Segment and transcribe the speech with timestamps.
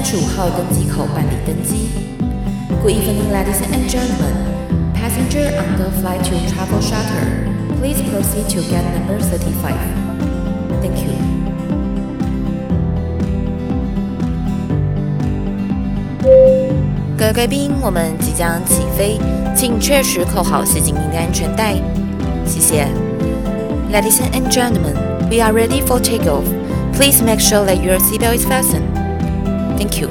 [0.00, 1.88] 清楚后登机口办理登机。
[2.82, 4.34] Good evening, ladies and gentlemen.
[4.94, 7.46] Passenger on the flight to Travel Charter,
[7.80, 9.76] please proceed to gate number thirty-five.
[10.80, 11.12] Thank you.
[17.18, 19.18] 各位贵宾，我们即将起飞，
[19.54, 21.74] 请确实扣好系紧您的安全带。
[22.44, 22.86] 谢谢。
[23.92, 24.94] Ladies and gentlemen,
[25.30, 26.44] we are ready for takeoff.
[26.92, 28.99] Please make sure that your seatbelt is fastened.
[29.81, 30.09] Thank you.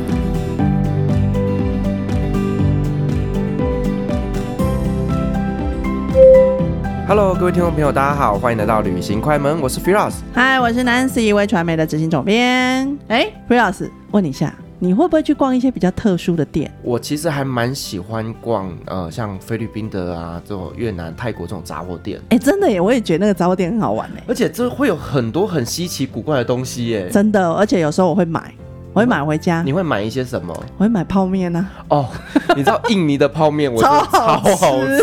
[7.06, 10.14] Hello，各位听众朋友，大家好，欢迎来到旅行快门，我是 Firas。
[10.34, 12.98] 嗨，我是 Nancy，微传媒的执行总编。
[13.06, 16.68] 哎，Firas，问你一下，你会不会去逛一些比较特殊的店？
[16.82, 22.20] 我其实还蛮喜欢逛，呃，像菲律宾的啊，这种越南、泰国这种杂货店。
[22.30, 27.08] 哎，真的耶，我也觉得那个杂货店很好玩哎，而且这会有很多很稀奇古怪的东西耶。
[27.08, 28.52] 真的，而且有时候我会买。
[28.92, 29.62] 我会买回家。
[29.62, 30.52] 你会买一些什么？
[30.76, 31.96] 我会买泡面呢、啊。
[31.96, 32.08] 哦，
[32.56, 34.42] 你知道印尼的泡面， 我超好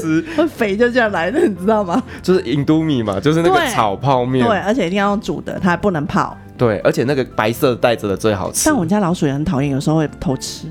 [0.01, 2.01] 吃，会肥就这样来的，你知道吗？
[2.21, 4.45] 就是印度米嘛，就是那个炒泡面。
[4.45, 6.35] 对，而且一定要用煮的，它还不能泡。
[6.57, 8.65] 对，而且那个白色袋子的最好吃。
[8.65, 10.67] 但我们家老鼠也很讨厌，有时候会偷吃。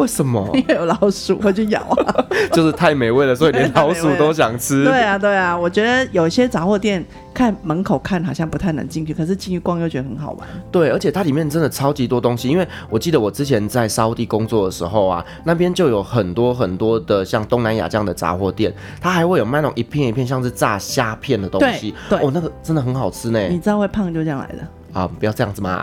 [0.00, 0.48] 为什么？
[0.54, 4.84] 因为有老鼠会去咬啊， 就是太美味了，所以连老鼠都想吃。
[4.84, 10.48] 对啊，对啊，我觉得有些杂货店看门口看好像不太能进去，可是进去逛又觉得很好玩。
[10.72, 21.94] 对，而且它里面真的超级多东西，因为我记得我之前在沙地工作的时候啊，那边就有很多很多的像东南亚这样的杂货店，它还会有卖那种一片一片像是炸虾片的东西。
[22.08, 23.40] 对，对哦，那个真的很好吃呢。
[23.48, 24.66] 你知道会胖就这样来的。
[24.92, 25.82] 啊，不要这样子嘛！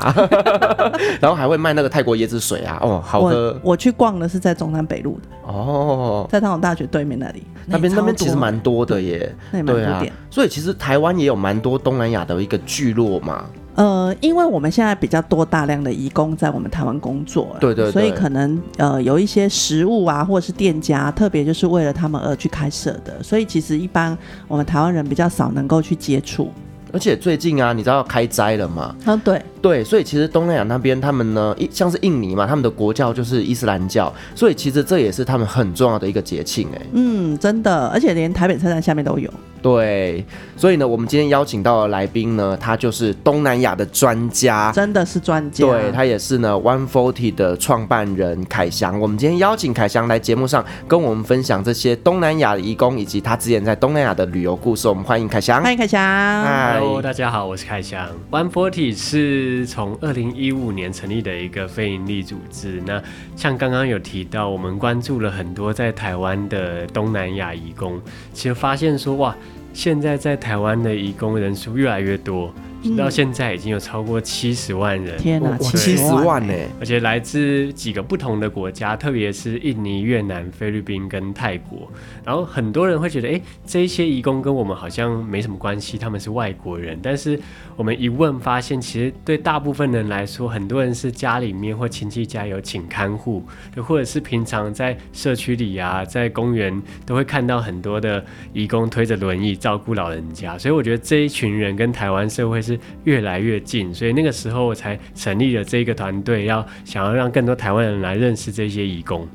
[1.22, 3.54] 然后还会卖那个泰国椰子水啊，哦，好喝。
[3.64, 9.34] 我，我去逛的是在中山北路的哦，在汤总大学对面那里，那边那边其实蛮多的耶。
[9.66, 13.46] 对啊，所以其实台湾也有蛮多东南亚的一个聚落嘛。
[13.76, 24.18] 呃，因为我们现在比较多大量的移工在我们台湾工作，对，对对，所以可能呃有一些食物啊，或者是店家，特别就是为了他们而去开设的，所以其实一般
[24.48, 26.52] 我们台湾人比较少能够去接触。
[26.94, 28.96] 而且最近啊，你知道要开斋了吗？
[29.06, 36.82] 啊，对对，所以其实东南亚那边他们呢，一像是印尼嘛，他们的国教就是伊斯兰教，所以其实这也是他们很重要的一个节庆哎。
[36.94, 39.30] 嗯，真的，而且连台北车站下面都有。
[39.60, 40.24] 对，
[40.56, 45.66] 所以呢，我们今天邀请到的来宾呢，他就是东南亚的专家，真的是专家。
[45.66, 49.00] 对，他也是呢，One Forty 的创办人凯翔。
[49.00, 54.88] 我们今天邀请凯翔来节目上跟我们分享这些东南亚的移工以及他之前在东南亚的旅游故事。
[54.88, 56.00] 我们欢迎凯翔，欢迎凯翔。
[56.46, 58.08] Hello，大家好，我是凯翔。
[58.30, 62.82] One Forty 是是从二零一五年成立的一个非营利组织。
[62.86, 63.02] 那
[63.36, 68.02] 像刚刚有提到，我们关注了很多在台湾的东南亚移工，
[68.34, 69.36] 其实发现说哇。
[69.74, 72.52] 现在在台湾的移工人数越来越多。
[72.98, 76.54] 到现在已经有超过七十万人，天哪，七十万呢！
[76.80, 81.92] 而且来自几个不同的国家，特别是印尼、越南、菲律宾跟泰国。
[82.24, 86.98] 然后很多人会觉得，哎，这些移工跟我们好像没什么关系，他们是外国人。
[87.02, 87.40] 但是
[87.76, 93.44] 我们一问发现，其实对大部分人来说，很多人是家里面或亲戚家有请看护，
[93.78, 98.24] 或者是平常在社区里啊，在公园都会看到很多的
[98.54, 100.58] 移工推着轮椅照顾老人家。
[100.58, 109.28] 所以我觉得这一群人跟台湾社会是越来越近，所以那个时候我才成立了这个团队，要想要让更多台湾人来认识这些义工。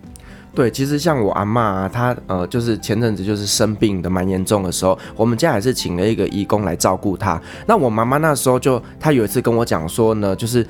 [0.54, 7.40] 对，其实像我阿嬷啊，她呃，就是前阵子就是生病的蛮严重的时候，我们家还是请了一个义工来照顾她。
[7.66, 10.66] 那我妈妈那时候就，她有一次跟我讲说呢，就是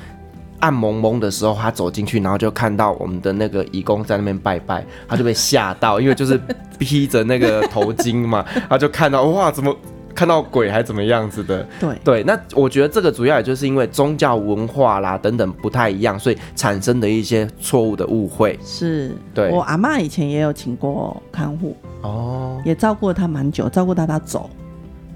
[0.61, 6.41] 暗蒙蒙的时候，她走进去，然后就看到我们的那个义工在那边拜拜，她就被吓到，因为就是
[6.79, 9.77] 披着那个头巾嘛，她就看到哇，怎么？
[10.15, 11.67] 看到鬼还怎么样子的？
[11.81, 18.59] 对对，那我觉得这个主要也就是因为宗教文化啦等等不太一样，所以产生的一些错误的误会。
[18.65, 24.49] 是，对，我阿妈以前也有请过看护哦，也照顾了她蛮久，照顾到她走，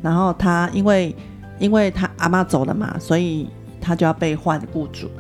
[0.03, 1.15] 然后她因为
[1.59, 3.49] 因为她阿妈走了嘛，所以
[3.81, 5.11] 她就要被换雇主。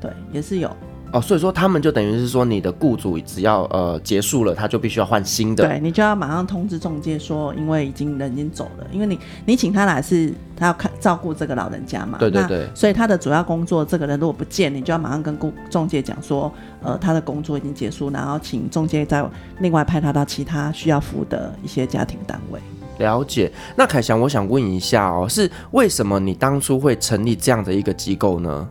[0.00, 0.74] 对，也是有。
[1.12, 5.66] 哦，所以说他们就等于是说，你的雇主只要呃结束了，他就必须要换新的。
[5.66, 12.16] 对，你就要马上通知中介说，因为已经人已经走了，因为你你请他来是他要看照顾这个老人家嘛。
[12.18, 12.68] 对对对。
[12.74, 16.52] 所以他的主要工作，这个人如果不见，你就要马上跟雇中介讲说，
[16.82, 19.24] 呃，他的工作已经结束，然后请中介再
[19.58, 22.60] 另外派他到其他需要服务的一些家庭单位。
[22.98, 23.50] 了解。
[23.74, 28.68] 那凯翔，我想问一下哦，是为什么你当初会成立这样的一个机构呢？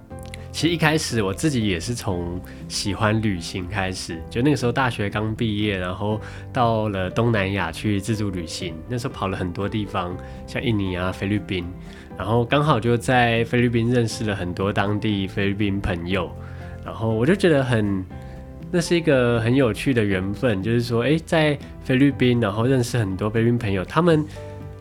[0.59, 6.19] 其实一开始我自己也是从喜欢旅行开始，就那个时候大学刚毕业，然后
[6.51, 8.75] 到了东南亚去自助旅行。
[8.89, 10.13] 那时候跑了很多地方，
[10.45, 11.65] 像印尼啊、菲律宾，
[12.17, 16.29] 然后刚好就在菲律宾认识了很多当地菲律宾朋友。
[16.83, 18.03] 然后我就觉得很，
[18.69, 24.25] 那是一个很有趣的缘分，就是说，哎，在菲律宾，然后认识很多菲律宾朋友，他们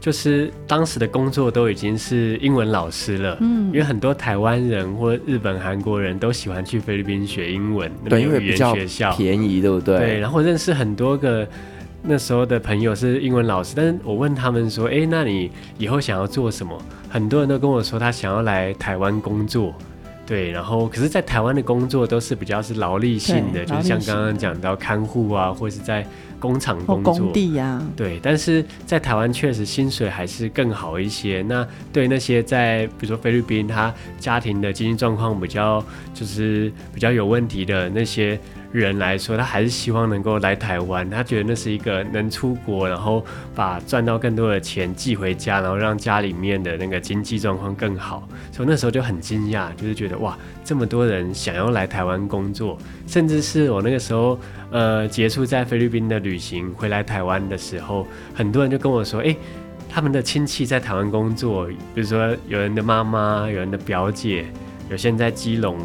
[0.08, 9.98] 就是当时的工作都已经是英文老师了，嗯，因为很多台湾人或日本、韩国人都喜欢去菲律宾学英文，对，因为语言学校便宜，对不对？
[9.98, 11.46] 对，然后认识很多个。
[12.00, 16.80] 那时候的朋友是英文老师，但是我问他们说：“哎、欸，那你以后想要做什么？”
[17.10, 19.74] 很多人都跟我说他想要来台湾工作，
[20.24, 26.06] 对，然后可是，在台湾的工作都是比较是劳力性的，就是像刚刚讲到看护啊，或者是在
[26.38, 28.18] 工厂工作，工地呀、啊，对。
[28.22, 31.42] 但是在台湾确实薪水还是更好一些。
[31.48, 38.38] 那对那些在比如说菲律宾，他家庭的经济状况比较就是比较有问题的那些。
[38.70, 41.08] 人来说，他还是希望能够来台湾。
[41.08, 43.24] 他觉得那是一个能出国，然后
[43.54, 48.28] 把赚到更多的钱寄回家，然后让家里面的那个经济状况更好。
[48.52, 52.76] 所以那时候就很惊讶，就是觉得哇，这么多人想要来台湾工作，
[53.06, 54.38] 甚至是我那个时候
[54.70, 59.34] 呃结束在菲律宾的旅行回来台湾的时候，很多人就跟我说，哎，
[59.88, 64.44] 他们的亲戚在台湾工作，比如说有人的妈妈，有人的表姐，
[64.90, 65.78] 有些人在基隆。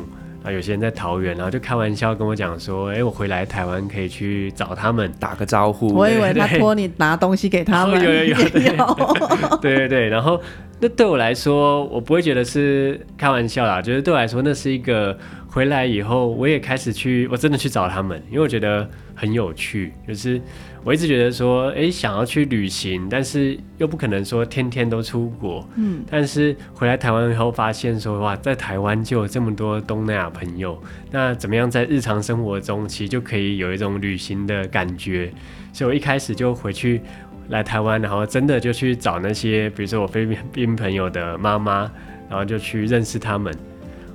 [0.44, 8.04] 啊，有些人在桃园，然后就开玩笑跟我讲说：“哎、欸，我回来台湾可以去找他们打个招呼。”我以为他托你拿东西给他们。
[8.04, 8.38] 有有有，
[9.62, 10.10] 对 对对对。
[10.10, 10.40] 然后
[10.80, 15.18] 那对我来说，我不会觉得是开玩笑啦，就是对我来说，那是一个
[15.54, 20.42] 回来以后，我也开始去，我真的去找他们，因为我觉得很有趣，就是。
[20.86, 25.66] 我一直觉得说，哎，想要去旅行，但是又不可能说天天都出国。
[25.76, 30.78] 嗯，但是回来台湾以后，发现说，哇，在台湾就有这么多东南亚朋友，
[31.10, 35.32] 那怎么样在日常生活中，其实就可以有一种旅行的感觉。
[35.72, 37.00] 所以我一开始就回去
[37.48, 41.90] 来台湾，然后真的就去找那些，比如说我菲律宾朋友的妈妈，
[42.30, 43.54] 然后就去认识他们。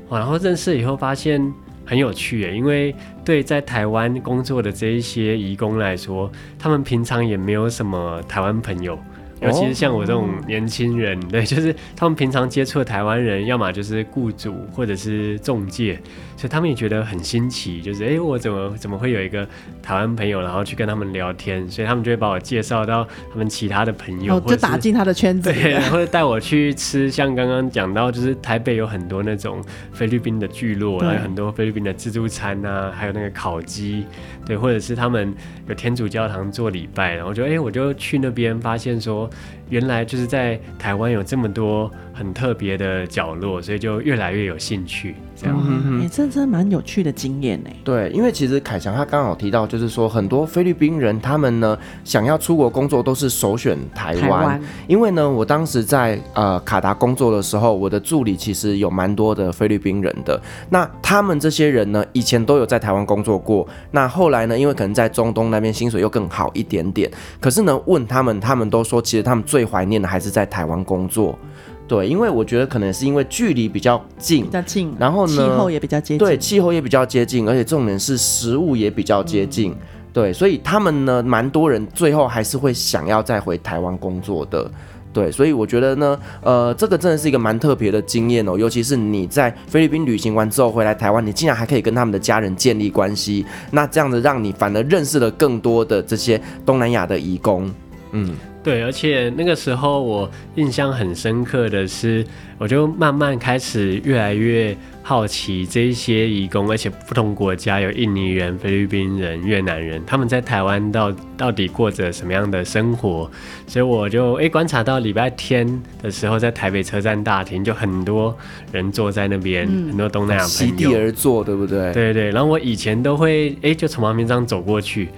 [0.08, 1.52] 哇，然后认识以后发现。
[1.88, 2.94] 很有趣耶，因为
[3.24, 8.98] 对在台湾工作的这一些移工来说，他们平常也没有什么台湾朋友。
[9.40, 15.98] 尤其是像我这种年轻人，对，就是他们平常接触的台湾人，要么就是雇主或者是中介，
[16.38, 19.44] 所以他们也觉得很新奇，就是哎、欸，我怎么怎么会有一个
[19.82, 29.60] 台湾朋友，然后去跟他们聊天，所以他们就会把我介绍到他们其他的朋友，哦、就打进他的圈子，对， 然后带我去吃，像刚刚讲到，就是台北有很多那种
[29.92, 34.06] 菲律宾的聚落，然后有很多菲律宾的自助餐啊，还有那个烤鸡，
[34.46, 35.34] 对，或者是他们
[35.66, 39.28] 有天主教堂做礼拜，然后就哎、欸，我就去那边发现说。
[39.68, 45.14] 原来就是在台湾有这么多很特别的角落，所以就越来越有兴趣。
[45.40, 47.70] 这样，嗯，欸、这真的蛮有趣的经验呢。
[47.84, 54.20] 对，因为其实凯翔他刚好提到，就是说很多菲律宾人他们呢想要出国工作都是首选台湾。
[54.22, 54.60] 台湾。
[54.88, 60.40] 因为呢，我当时在呃卡达工作的时候，我的助理其实有蛮多的菲律宾人的。
[60.70, 63.64] 那他们这些人呢，以前都有在台湾工作过。
[63.92, 71.38] 那后来呢，因为可能在中东那边薪水又更好一点点，可是呢，问他们，他们都说其实他们最怀念的还是在台湾工作。
[71.86, 79.76] 对，因为我觉得可能是因为距离比较近，比较近，然后呢，气候也比较接近，对，气候也比较接近，而且重点是食物也比较接近，嗯、
[80.12, 84.70] 对，所以他们呢，蛮多人最后还是会想要再回台湾工作的，
[85.14, 97.72] 对，所以我觉得呢，呃，这个真的是一个蛮特别的经验哦，尤其是你在菲律宾旅行完之后回来台湾，你竟然还可以跟他们的家人建立关系，那这样子让你反而认识了更多的这些东南亚的移工，
[98.12, 98.36] 嗯。
[98.68, 102.22] 对，而且那个时候我印象很深刻的是，
[102.58, 113.30] 我就慢慢开始越来越好奇这一些移工，而且不同国家有印尼人、菲律宾人、越南人，他们在台湾到到底过着什么样的生活？
[113.66, 115.66] 所以我就诶观察到礼拜天
[116.02, 118.36] 的时候，在台北车站大厅就很多
[118.70, 121.90] 人坐在那边，嗯、很多东南亚朋友席地而坐，对不对？
[121.94, 122.30] 对对。
[122.32, 125.08] 然后我以前都会诶就从旁边这样走过去。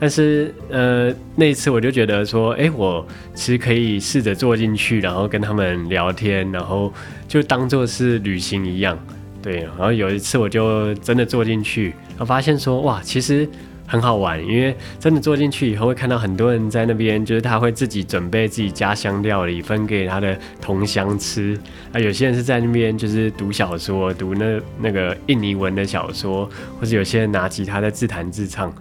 [0.00, 6.92] 但是，呃，那一次我就觉得说，哎，我其实可以试着坐进去，然后跟他们聊天，然后
[7.28, 8.98] 就当做是旅行一样，
[9.42, 9.58] 对。
[9.58, 13.46] 然后有一次我就真的坐进去，然后发现说，哇，其实。
[13.90, 21.58] 很好玩，因为真的坐进去以后，会看到很多人在那边，就是他会自己准备自己家乡料理分给他的同乡吃。
[21.92, 28.72] 啊，有些人是在那边就是读小说，读那那个印尼文的小说，或者有些人拿吉他在自弹自唱。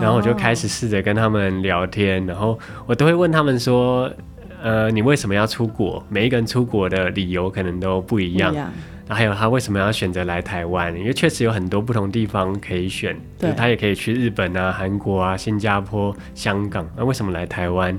[0.00, 4.10] 然后我就开始试着跟他们聊天，然后我都会问他们说，
[4.62, 6.04] 呃，你为什么要出国？
[6.08, 8.54] 每一个人出国的理由可能都不一样。
[9.08, 10.92] 那还有他为什么要选择来台湾？
[10.98, 16.84] 因为确实有很多不同地方可以选，对，他也可以去日本啊、韩国啊、新加坡、香港。
[16.96, 17.96] 那为什么来台湾？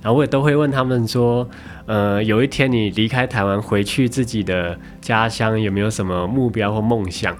[0.00, 1.48] 然后我也都会问他们说，
[1.86, 7.36] 呃，有一天你离开台湾回去自己的家乡，有没有什么目标或梦想？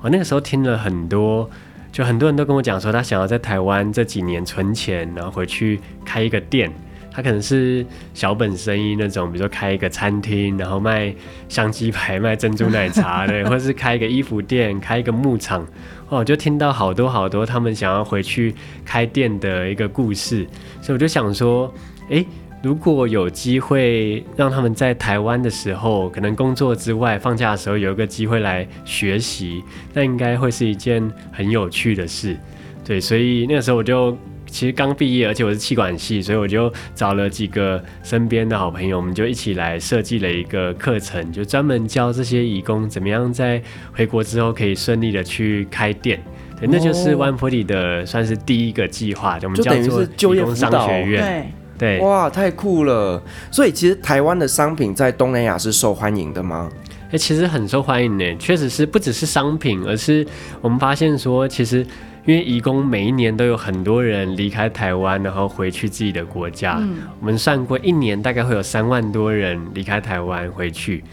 [0.00, 1.50] 我那个时候听了很多，
[1.94, 6.68] 就很多人都跟我讲说，他想要在台湾这几年存钱，然后回去开一个店。
[7.12, 11.14] 他可能是小本生意那种，比如说开一个餐厅，然后卖
[11.48, 15.64] 香鸡排、卖珍珠奶茶 的，或者是开一个衣服店、开一个牧场。
[16.08, 18.52] 哦，就听到好多好多他们想要回去
[18.84, 20.44] 开店的一个故事，
[20.82, 21.72] 所以我就想说，
[22.08, 22.26] 诶，
[22.64, 32.34] 如果有机会让他们在台湾的时候，可能工作之外、放假的时候有一个机会来学习，那应该会是一件很有趣的事。
[32.82, 34.16] 对，所以那个时候我就。
[34.46, 43.60] 其实刚毕业，而且我是气管系，所以我就找了几个身边的好朋友，我们就一起来设计了一个课程，就专门教这些义工怎么样在
[43.92, 46.22] 回国之后可以顺利的去开店。
[46.56, 51.52] 对，那就是 One Forty 的算是第一个计划，我们叫做义工商学院。
[51.78, 53.22] 对，哇，太酷了！
[53.50, 56.70] 所以其实台湾的商品在东南亚是受欢迎的吗？
[57.10, 60.26] 哎，其实很受欢迎呢，确实是不只是商品，而是
[60.60, 61.86] 我们发现说，其实。
[62.26, 66.78] 因为移工每一年都有很多人离开台湾，然后回去自己的国家。
[66.80, 71.04] 嗯，我们算过，一年大概会有三万多人离开台湾回去。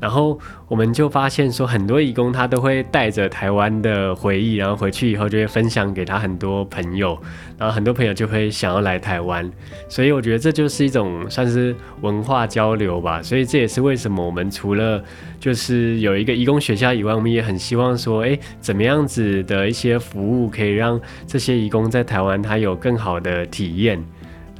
[0.00, 7.18] 然后我们就发现说，很多义工他都会带着台湾的回忆，然后回去以后就会分享给他很多朋友，
[7.58, 9.48] 然后很多朋友就会想要来台湾。
[9.88, 13.22] 所以我觉得这就是一种算是文化交流吧。
[13.22, 15.02] 所以这也是为什么我们除了
[15.38, 24.02] 就是有一个义工学校以外，我们也很希望说，诶，怎么样子的一些服务可以让这些义工在台湾他有更好的体验。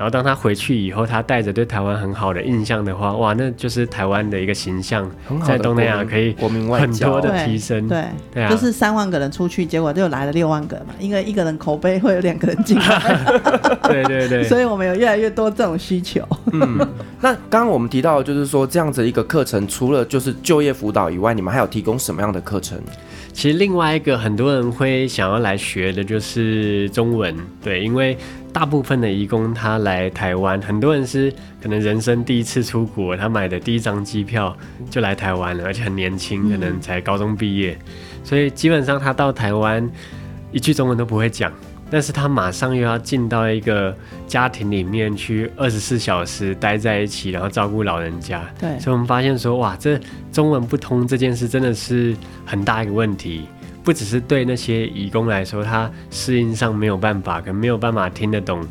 [0.00, 5.06] 然后当他回去以后，他带着对台湾很好的印象的话，哇，那就是台湾的一个形象，
[5.46, 7.86] 在东南亚可以很多的提升。
[7.86, 13.38] 对，对，啊，就是三万个人出去，结果就来了六万个嘛，因为一个人口碑会有两个人进来。
[13.82, 16.26] 对 对对， 所以我们有越来越多这种需求。
[16.54, 16.78] 嗯，
[17.20, 22.78] 那刚刚我们提到，就是说这样子一个课程，除了就是就业辅导以外，你们还有提供什么样的课程？
[23.34, 28.16] 其实另外一个很多人会想要来学的就是中文，对，因为。
[28.52, 34.56] 大部分的移工他来台湾，很多人是可能人生第一次出国，他买的第一张机票
[34.90, 37.78] 就来台湾了，而且很年轻，可能才高中毕业，
[38.24, 39.88] 所以基本上他到台湾
[40.52, 41.52] 一句中文都不会讲，
[41.90, 48.44] 但是他马上又要进到一个家庭里面去，二十四小时待在一起，然后照顾老人家。
[48.58, 49.98] 对，所以我们发现说，哇，这
[50.32, 53.46] 中文不通这件事真的是很大一个问题。
[53.82, 58.66] 不只是对那些义工来说，他适应上没有办法，可能没有办法听得懂，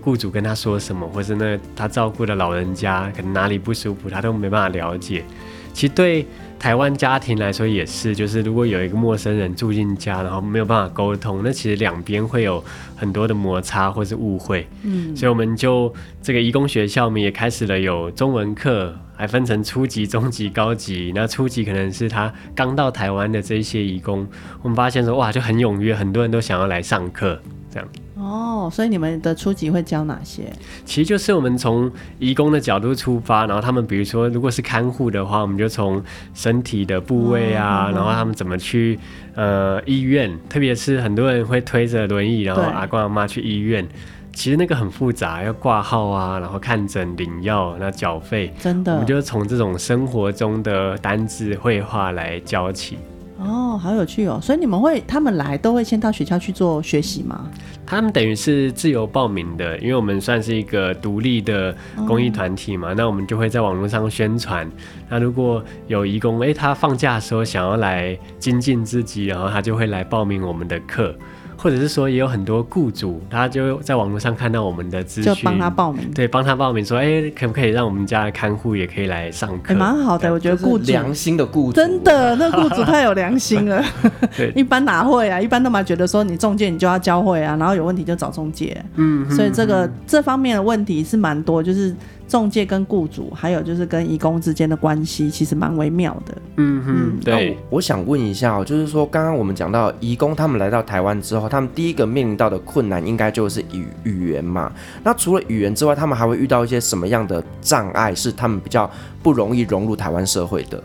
[0.00, 5.24] 雇主跟他说什么，或是那他照顾的老人家可能哪里不舒服，他都没办法了解。
[5.72, 6.26] 其实对
[6.62, 12.62] 台湾家庭来说也是，就是如果有一个陌生人住进家，然后没有办法沟通，那其实两边会有
[12.94, 14.64] 很多的摩擦或是误会。
[14.84, 15.92] 嗯，所以我们就
[16.22, 21.10] 这个义工学校，我们也开始了有中文课，还分成初级、中级、高级。
[21.16, 24.24] 那初级可能是他刚到台湾的这一些义工，
[24.62, 27.40] 我们发现说哇，就很踊跃，很多人都想要来上课，
[27.72, 27.88] 这样。
[28.14, 30.52] 哦，所以你们的初级会教哪些？
[30.84, 36.02] 其实就是我们从义工的角度出发，然后他们比如说如果是看护的话，我们就从
[36.34, 38.98] 身体的部位啊，哦、然后他们怎么去
[39.34, 43.86] 呃医院，特别是很多人会推着轮椅，然后阿公阿妈去医院，
[44.34, 52.98] 其实那个很复杂，要挂号啊，然后看诊领药，那缴费，真的，我们就从这种生活中的单字绘画来教起。
[53.44, 54.38] 哦，好有趣哦！
[54.40, 57.50] 所以你们会，他们来都会先到学校去做学习吗？
[57.84, 61.74] 他们等于是自由报名的，因为我们算是一个独立的
[62.06, 64.70] 公益团体嘛，哦、那我们就会在网络上宣传。
[65.08, 71.14] 那如果有义工，诶，他放假的时候想要来精进自己，然后他就会来报名我们的课。
[71.62, 79.72] 或者是说，也有很多雇主，他就在网络上看到我们的资讯，就帮他报名，对，帮他报名说，哎、欸，可不可以让我们家的看护也可以来上课？
[79.74, 83.80] 蛮、欸、好的，我觉得雇主良心的雇主，真的，那雇主太有良心了。
[84.36, 85.40] 对，一般哪会啊？
[85.40, 88.84] 一般都嘛觉得说，你中介你就要教会啊，然后有问题就找中介。
[88.96, 91.94] 嗯，所以这个、嗯、这方面的问题是蛮多，就是。
[92.32, 96.34] 中介跟雇主，还有就是跟义工之间的关系，其实蛮微妙的。
[96.56, 97.58] 嗯哼，对。
[97.68, 104.72] 我，我想问一下哦，就是说，刚刚我们讲到义工他们来到台湾之后，他们第一个面临到的困难，应该就是语语言嘛。
[105.04, 108.90] 那除了语言之外，他们还会遇到一些什么样的障碍，是他们比较
[109.22, 110.82] 不容易融入台湾社会的？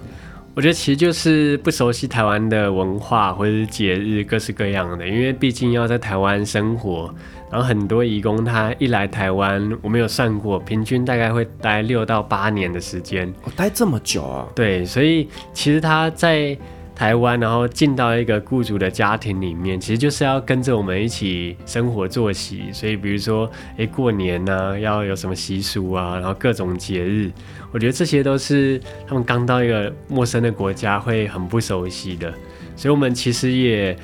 [0.57, 5.07] 我觉得其实就是不熟悉台湾的文化或者是节日，各式各样的。
[5.07, 7.13] 因为毕竟要在台湾生活。
[7.51, 13.31] 然后很多移工他一来台湾，我没有算过，平均大概会待六到八年的时间。
[13.43, 14.47] 哦，待这么久啊？
[14.55, 16.57] 对，所以其实他在
[16.97, 22.63] 台湾，然后进到一个雇主的家庭里面，其实就是要跟着我们一起生活作息。
[22.73, 27.31] 所以比如说，诶，过年呢，啊，要有什么习俗啊，然后各种节日，
[27.71, 32.33] 我觉得这些都是他们刚到一个陌生的国家会很不熟悉的。
[32.75, 33.95] 所以我们其实也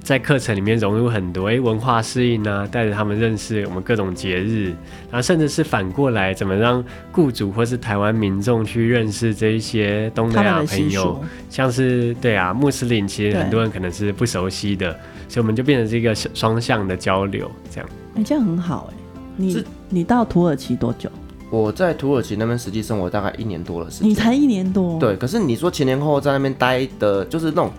[0.00, 4.66] 在课程里面融入很多诶、欸、文化适应啊，带着他们认识我们各种节日，
[5.10, 14.92] 然后甚至是反过来怎么让雇主或是台湾民众去认识这一些东南亚朋友，像是对啊穆斯林，其实很多人可能是不熟悉的，
[15.28, 17.88] 所以我们就变成是一个双向的交流，这样。
[18.14, 19.02] 哎、欸，这样很好哎、欸。
[19.36, 21.10] 你你到土耳其多久？
[21.50, 24.08] 我在土耳其那边实际生活大概一年多的时间。
[24.08, 24.98] 你才一年多？
[24.98, 27.70] 对，可是你说前前后后在那边待的，就是那种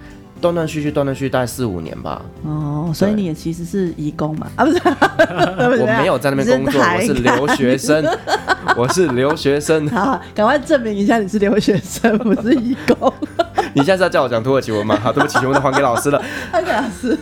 [0.43, 2.21] 断断续续、断断续续，大概四五年吧。
[2.43, 4.47] 哦，所以你也其实是义工嘛？
[4.57, 4.77] 啊，不是，
[5.79, 8.05] 我没有在那边工作，我是留学生，
[8.75, 9.87] 我是留学生。
[9.87, 13.13] 好，赶快证明一下你是留学生，不是义工。
[13.73, 14.99] 你现在是要叫我讲土耳其文吗？
[15.01, 16.21] 好，对不起，全部都还给老师了。
[16.51, 17.17] 还给老师。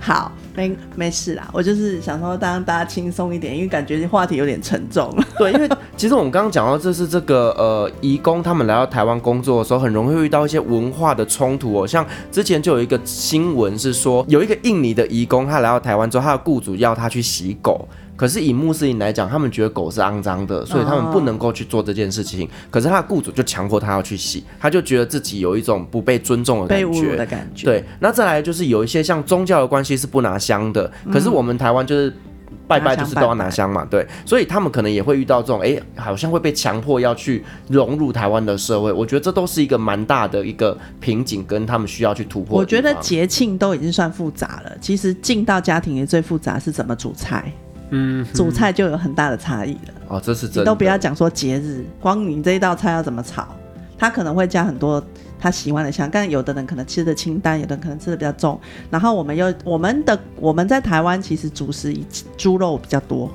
[0.00, 1.48] 好，没没事啦。
[1.52, 5.14] 我就是想说，当大家轻松一点，因为感觉话题有点沉重。
[5.38, 11.86] 对，因为其实我们刚刚讲到，这是这个呃，移工他们来到台湾工作的时候，很容易遇到一些文化的冲突哦。
[11.86, 17.88] 像之前就有一个新闻是说，有一个印尼的移工，他来到台湾之后，他的雇主要他去洗狗。
[18.20, 22.46] 可是以穆斯林来讲，他们觉得狗是肮脏的，所以他们不能够去做这件事情。
[22.46, 26.84] 哦、可是他的雇主就强迫他要去洗，他就觉得自己有一种不被尊重的感觉。
[26.84, 27.64] 被侮辱的感觉。
[27.64, 32.12] 对，那再来就是有一些像宗教的关系是不拿香的，可是我们台湾就是
[32.68, 38.92] 拜拜就是都要拿香嘛，对，所以他们可能也会遇到这种，哎、欸，好像会被强迫要去融入台湾的社会。
[38.92, 42.58] 我觉得这都是一个蛮大的一个瓶颈，跟他们需要去突破。
[42.58, 47.50] 我觉得节庆都已经算复杂了，其实进到家庭里最复杂是怎么煮菜。
[47.90, 49.94] 嗯，主菜就有很大的差异了。
[50.08, 50.60] 哦，这是真的。
[50.62, 53.48] 你都不要讲说节日，光你这一道菜要怎么炒，
[53.98, 55.04] 他可能会加很多
[55.38, 58.58] 他喜欢的香，但有的人可能吃的清淡，有的人可能吃的比较重。
[58.90, 62.06] 然后我们又我们的我们在台湾其实主食以
[62.36, 63.30] 猪肉比较多，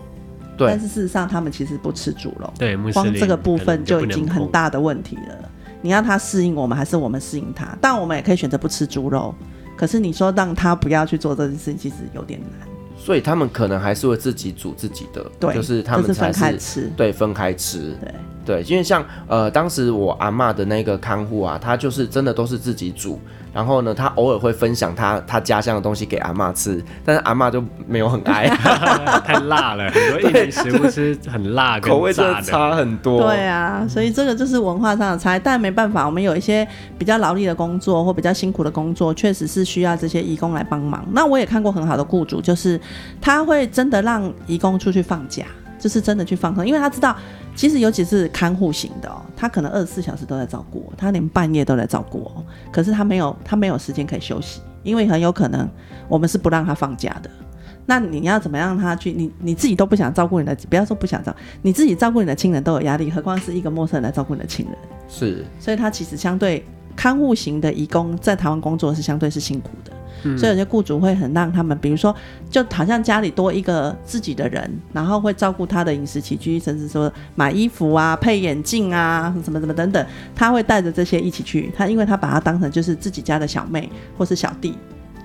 [0.57, 0.67] 对。
[0.67, 5.49] 但是事实上他们其实不吃猪肉，对，光这个部分就已经很大的问题了。
[5.81, 7.77] 你要他适应我们，还是我们适应他？
[7.79, 9.35] 但我们也可以选择不吃猪肉。
[9.77, 12.67] 可是你说让他不要去做这件事情，其实有点难。
[13.05, 18.15] 所以他们可能还是会自己煮自己的，对，就是他们才是，是分开吃，对，分开吃，对
[18.45, 23.19] 对，因为像呃当时我阿嬷的那个看护啊，他就是真的都是自己煮。
[23.51, 28.49] 然后呢，他偶尔会分享他他家乡的东西给阿嬷吃，但是阿嬷就没有很爱，
[29.23, 33.21] 太辣了，很多印尼食物是很辣，口味真的差很多。
[33.21, 41.05] 对啊，所以这个就是文化上的差异，但没办法，我们有一些比较劳力的工作或比较辛苦的工作，确实是需要这些义工来帮忙。
[41.13, 42.77] 那我也看过很好的雇主，就是
[43.21, 45.45] 他会真的让义工出去放假。
[45.77, 47.15] 就是真的去放松，因为他知道，
[47.55, 52.45] 其实尤其是看护型的哦，他可能二十四小时都在照顾，他连半夜都在照顾我。
[52.71, 55.69] 可是他没有，他没有时间可以休息，因为很有可能
[56.07, 57.29] 我们是不让他放假的。
[57.85, 59.13] 那你要怎么样让他去？
[59.13, 64.75] 你你自己都不想照顾你的，不要说不想照，你自己照顾你的亲人都有压力，何况是一个陌生人来照顾你的亲人？
[65.07, 69.91] 是，所以他其实相对看护型的义工在台湾工作是相对是辛苦的。
[70.37, 72.15] 所以有些雇主会很让他们，比如说，
[72.49, 81.71] 就好像家里多一个自己的人，然后会照顾他的饮食起居，甚至说买衣服啊、配眼镜啊、什么什么等等，他会带着这些一起去。
[81.75, 84.75] 他因为他把他当成就是自己家的小妹或是小弟，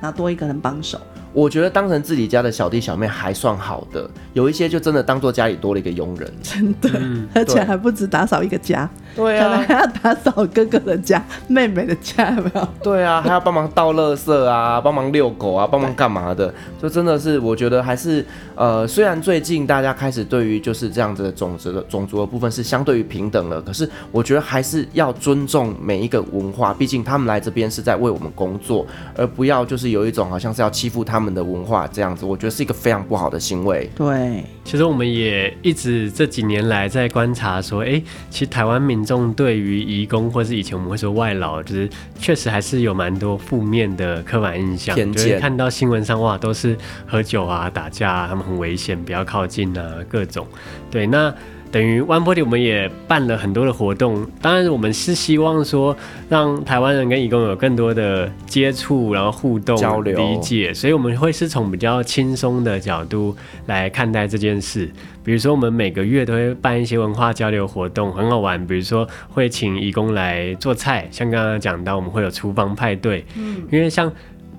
[0.01, 1.01] 然后多一个人帮手。
[1.33, 12.69] 我觉得当成自己家的小弟小妹还算好的，有一些就真的当做家里多了一个佣人，真的，嗯、而且还不止打扫一个家，对啊，可能还要打扫哥哥的家、妹妹的家，有没有？
[12.83, 16.53] 对啊，还要帮忙倒垃圾啊，帮忙遛狗啊，帮忙干嘛的？
[16.83, 28.85] 就真的是，我觉得还是呃，虽然最近大家开始对于就是这样子的种族的种族的部分是相对于平等了，可是我觉得还是要尊重每一个文化，毕竟他们来这边是在为我们工作，
[29.17, 31.20] 而不要就是有一种好像是要欺负他们。
[31.21, 33.91] 他们的文化这样子，我觉得是一个非常不好的行为。
[33.95, 41.87] 对，其实我们也一直这几年来在观察，说，哎，其实台湾民众对于移工，或是以前我们会说外劳，就是
[42.19, 45.29] 确实还是有蛮多负面的刻板印象，偏见。
[45.29, 46.75] 就是看到新闻上，哇，都是
[47.07, 50.47] 喝酒啊、打架啊，他们很危险，不要靠近啊，各种。
[50.91, 51.35] 对，那。
[51.71, 55.97] 等于 One Forty 我们也办了很多的活动，当然我们是希望说
[56.29, 64.91] 让台湾人跟义工有更多的接触，然后互动、交流、理解，所以我们会是从比较轻松的角度来看待这件事。
[65.23, 68.67] 比如说，我们每个月都会办一些文化交流活动，很好玩。
[68.67, 74.11] 比如说，会请义工来做菜，像刚刚讲到，我们会有厨房派对，嗯，因为像。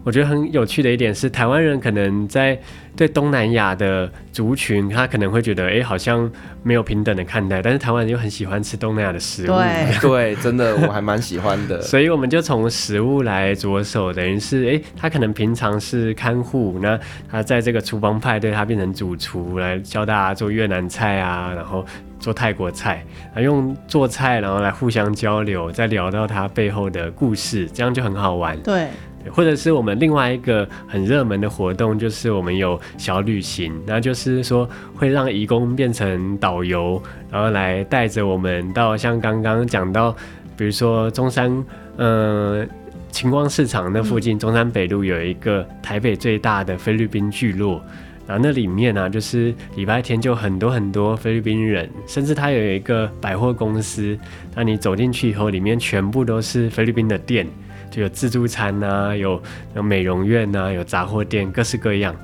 [0.04, 2.60] 我觉得很有趣的一点是，台湾人可能在
[2.96, 6.30] 对东南亚的族群，他可能会觉得，哎，好像
[6.64, 7.62] 没有平等的看待。
[7.62, 11.80] 但是台湾人又很喜欢吃东南亚的食物，对 对，真的我还蛮喜欢的。
[11.84, 21.86] 所以我们就从食物来着手，等于是，哎，他可能平常是看护，那他在这个厨房派对，他变成主厨来教大家做越南菜啊，然后。
[22.22, 28.56] 做泰国菜，啊，用做菜然后来互相交流，再聊到他背后的故事，这样就很好玩。
[28.62, 28.90] 对，
[29.30, 40.16] 或者是我们另外一个很热门的活动，就是我们有小旅行，那就是说会让义工变成导游，然后来带着我们到像刚刚讲到，
[40.58, 41.64] 比如说中山，
[41.98, 42.66] 呃，
[43.12, 47.82] 晴光市场那附近，中山北路有一个台北最大的菲律宾聚落。
[48.28, 54.18] 然后那里面呢、啊，就是礼拜天就很多很多菲律宾人，甚至它有一个百货公司。
[54.56, 57.46] 那你走进去以后，里面全部都是菲律宾的店，
[57.92, 59.40] 就有自助餐呐、啊，有
[59.76, 62.16] 有美容院呐、啊，有杂货店，各式各样。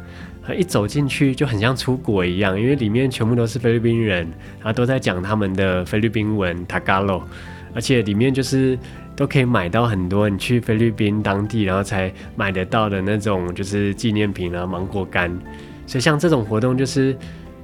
[0.58, 4.20] 一走进去就很像出国一样，因为里面全部都是菲律宾人，
[4.60, 7.24] 然后都在讲他们的菲律宾文 Tagalog，
[7.76, 8.80] 而且里面就是
[9.14, 15.30] 都可以买到很多你去菲律宾当地然后才买得到的那种就是纪念品啊，芒果干。
[15.86, 17.14] 所以像这种活动，就是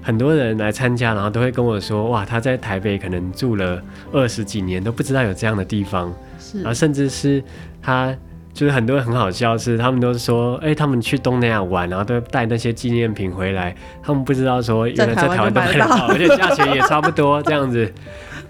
[0.04, 6.14] 很多人来参加，然后都会跟我说，哇，他在台北可能住了二十几年，都不知道有这样的地方。
[6.38, 7.42] 是，然后甚至是
[7.82, 8.14] 他，
[8.54, 17.92] 就是很多人很好笑，是他们都说，哎、欸，他们去东南亚玩，然后都带那些纪念品回来，他们不知道说，原来在台湾都买得到， 而且价钱也差不多这样子。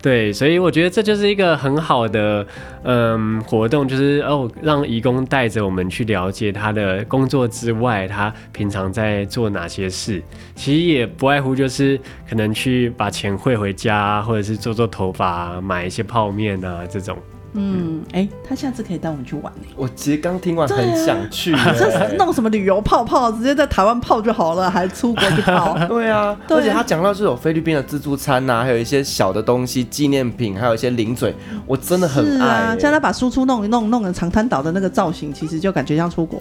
[0.04, 2.46] 对，所以我觉得这就是一个很好的
[2.84, 10.22] 嗯活动，就是哦，让义工带着我们去了解他的工作之外，他平常在做哪些事。
[10.56, 11.98] 其实也不外乎就是
[12.30, 17.18] 可能去把钱汇回家，或者是做做头发，买一些泡面啊这种。
[17.54, 19.54] 嗯，哎、欸，他下次可以带我们去玩。
[19.76, 25.78] 我其实刚听完很想去， 这是弄什么旅游泡泡，直接在台湾泡就好了，还出国去泡？
[25.88, 31.36] 对啊，而且他讲到这种菲律宾的自助餐呐、啊，还有一些小的东西纪念品，还有一些零嘴，
[31.68, 32.64] 我真的很爱、欸。
[32.72, 36.40] 啊，叫他把输出弄一弄，弄成长滩岛的那个造型，其实就感觉像出国。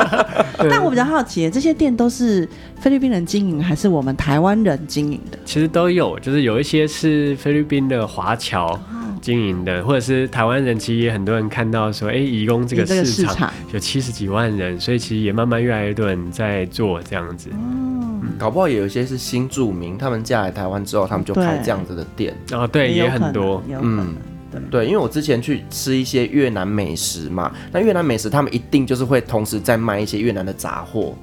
[0.70, 2.48] 但我比较好奇，这些店都是
[2.80, 5.38] 菲律宾人经营，还是我们台湾人经营的？
[5.44, 8.78] 其实都有，就是有一些是菲律宾的华侨。
[9.20, 17.50] 经营的，或者是台湾人，其实也很多人看到说，哎、欸，移工这个市场有七十几万人，所以其实也慢慢越来越多人在做这样子。
[17.52, 22.34] 嗯，搞不好也有一些是新住民，他们嫁来台湾之后，他们就开这样子的店。
[22.52, 23.62] 哦，对，也很多。
[23.80, 24.14] 嗯，
[24.70, 31.14] 对，因为我之前去吃一些越南美食嘛，那越南美食他们一定就是会同时在卖一些越南的杂货。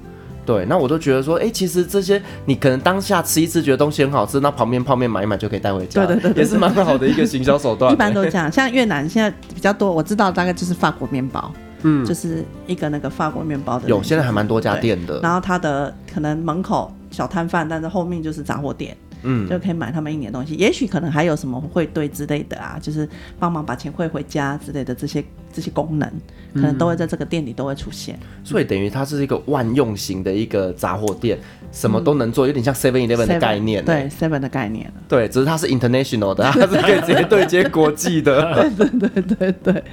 [0.46, 7.92] 对，那我都觉得说，哎、欸，其实这些你可能当下吃一次觉得东西很好吃，那旁边泡面买一买就可以带回家，对对对，也是蛮好的一个行销手段。
[7.92, 13.88] 一般都这样，像越南现在比较多，我知道大概就是法国面包，嗯，就是一个那个法国面包的。
[13.88, 15.20] 有，现在还蛮多家店的。
[15.20, 18.96] 然后它的可能门口小摊贩，但是后面就是杂货店。
[19.22, 23.08] 嗯，就可以买他们一年的东西，也许可能还有什么汇兑之类的啊，就是
[23.40, 25.24] 帮忙把钱汇回家之类的这些
[25.56, 26.06] 这些功能，
[26.54, 28.14] 可能都会在这个店里都会出现。
[28.20, 31.38] 嗯、所以等于它是一个万用型的一个杂货店，
[31.72, 33.84] 什么都能做，有点像 Seven Eleven 的概念。
[33.84, 34.92] 对，Seven 的概念。
[35.08, 38.54] 对，只是它是 international 的，它是可以直接对接国际的。
[38.76, 39.84] 对对对对对。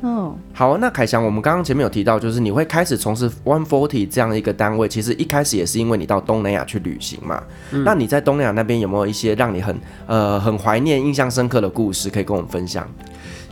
[0.00, 7.42] 哦，好，那凯翔，我们刚刚前面有提到，就是你会开始从事 One Forty 这样一个单位，其实一开始也是因为你到东南亚去旅行嘛。
[7.72, 8.78] 嗯、那你在东南亚那边？
[8.78, 9.76] 有没有一些让你很
[10.06, 12.88] 呃很怀念、印象深刻的故事可以跟我们分享？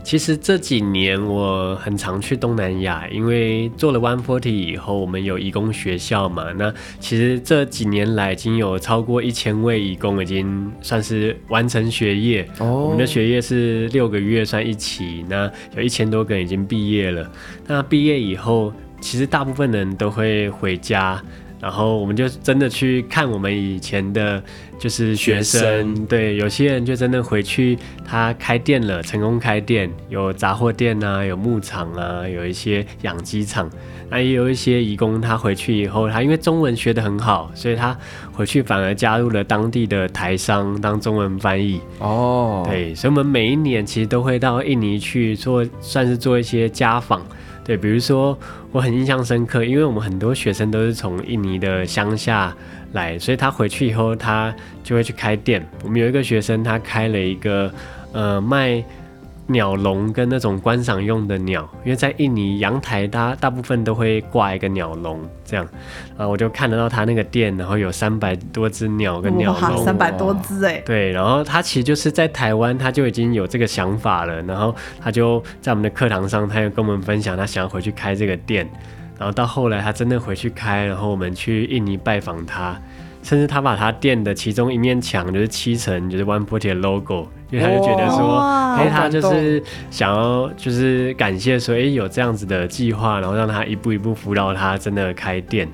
[0.07, 6.45] 其实这几年我很常去东南亚，因为做了 One Forty 以后，我们有义工学校嘛。
[6.53, 12.49] 那其实这几年来，已经有超过一千位义工已经算是完成学业。
[12.59, 17.29] 哦，我们的学业是六个月算一期，那有一千多个人已经毕业了。
[17.67, 21.21] 那毕业以后，其实大部分人都会回家。
[21.59, 24.41] 然后我们就真的去看我们以前的，
[24.77, 33.67] 就是学生，学生对，有些人就真的回去，他开店了，成功开店，有杂货店啊，有牧场啊，有一些养鸡场，
[34.09, 37.97] 那也有一些义工，他回去以后，他因为中文学得很好，所以他
[38.31, 41.81] 回去反而加入了当地的台商当中文翻译。
[41.97, 47.25] 哦，对，所以我们每一年其实都会到印尼去做，算是做一些家访。
[47.67, 48.35] 对，比如说
[48.71, 52.55] 我很印象深刻，因为我们很多学生都是从印尼的乡下
[52.93, 55.63] 来，所以他回去以后，他就会去开店。
[55.83, 57.69] 我们有一个学生，他开了一个
[58.13, 58.83] 呃卖。
[59.47, 65.67] 鸟笼跟那种观赏用的鸟，因为在印尼阳台大大部分都会挂一个鸟笼，这样，
[66.17, 78.69] 啊，我就看得到他那个店，然后有三百多只鸟跟鸟笼，三百多只哎，对，然后他其实就是在台湾他就已经有这个想法了，然后他就在我们的课堂上，他又跟我们分享他想要回去开这个店，
[79.17, 82.77] 然后到后来他真的回去开，然后我们去印尼拜访他。
[83.27, 88.39] 甚至他把他店的其中一面墙就是漆成就是 One Forty 的 logo，因为他就觉得说，
[88.77, 89.61] 哎、欸，他就是
[89.91, 95.67] 想要就是感谢说，哎、欸，有这样子的计划，然后让他一步一步辅导他真的开店，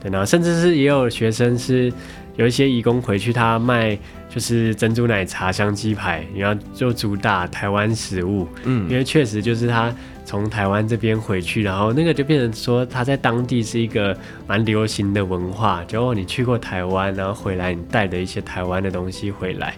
[0.00, 1.92] 对，然后甚至是也有学生是
[2.36, 8.46] 有一些义工回去，他卖就是珍珠奶茶、香鸡排，然后就主打台湾食物。
[8.62, 9.92] 嗯，因为确实就是他
[10.24, 15.84] 从台湾这边回去，然后那个就变成说他在当地是一个蛮流行的文化。
[15.86, 19.74] 就你去过台湾，然后回来你带的一些台湾的东西回来，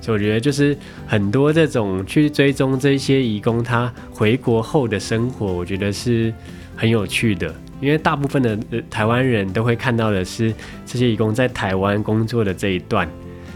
[0.00, 6.32] 所以我觉得就是很多这种去追踪这些移工他回国后的生活，我觉得是
[6.76, 7.52] 很有趣的。
[7.80, 8.56] 因为大部分的
[8.88, 10.54] 台湾人都会看到的是
[10.86, 13.08] 这些移工在台湾工作的这一段，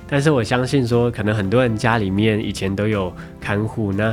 [0.08, 4.12] 但是我相信说，可能很多人家里面以前都有看护，那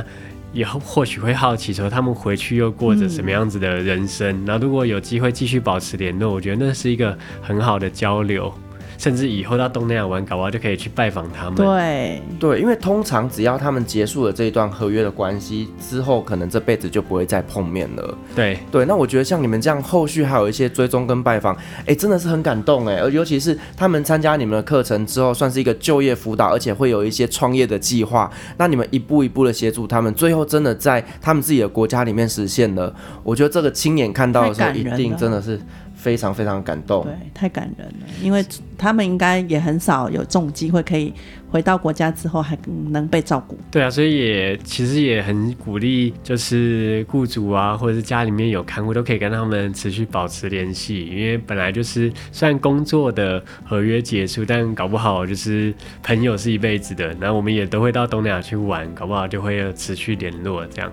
[0.54, 4.44] 也或许会好奇说，他们回去又过着什么样子的人生？
[4.46, 8.54] 那、如果有机会继续保持联络，我觉得那是一个很好的交流。
[8.98, 11.54] 甚至以后到东南亚玩，搞不好就可以去拜访他们。
[11.54, 18.18] 对对，因为通常只要他们结束了这一段合约的关系之后，可能这辈子就不会再碰面了。
[18.34, 22.96] 对对，那我觉得像你们这样，后续还有一些追踪跟拜访，哎，真的是很感动哎。
[22.96, 28.30] 而尤其是他们参加你们的课程之后，算是一个就业辅导，而且会有一些创业的计划。
[28.56, 32.94] 那你们一步一步的协助他们，最后真的在他们自己的国家里面实现了。
[33.22, 35.60] 我觉得这个亲眼看到的时候，一定真的是。
[36.04, 38.44] 非常非常感动，对，太感人了，因为
[38.76, 41.14] 他们应该也很少有这种机会，可以
[41.50, 42.58] 回到国家之后还
[42.90, 43.56] 能被照顾。
[43.70, 57.14] 对啊，所以也其实也很鼓励，就是雇主啊，或者是家里面有看护，都可以跟他们持续保持联系，因为本来就是虽然工作的合约结束，但搞不好就是朋友是一辈子的。
[57.18, 60.92] 然后我们也都会到东南亚去玩，搞不好就会持续联络这样。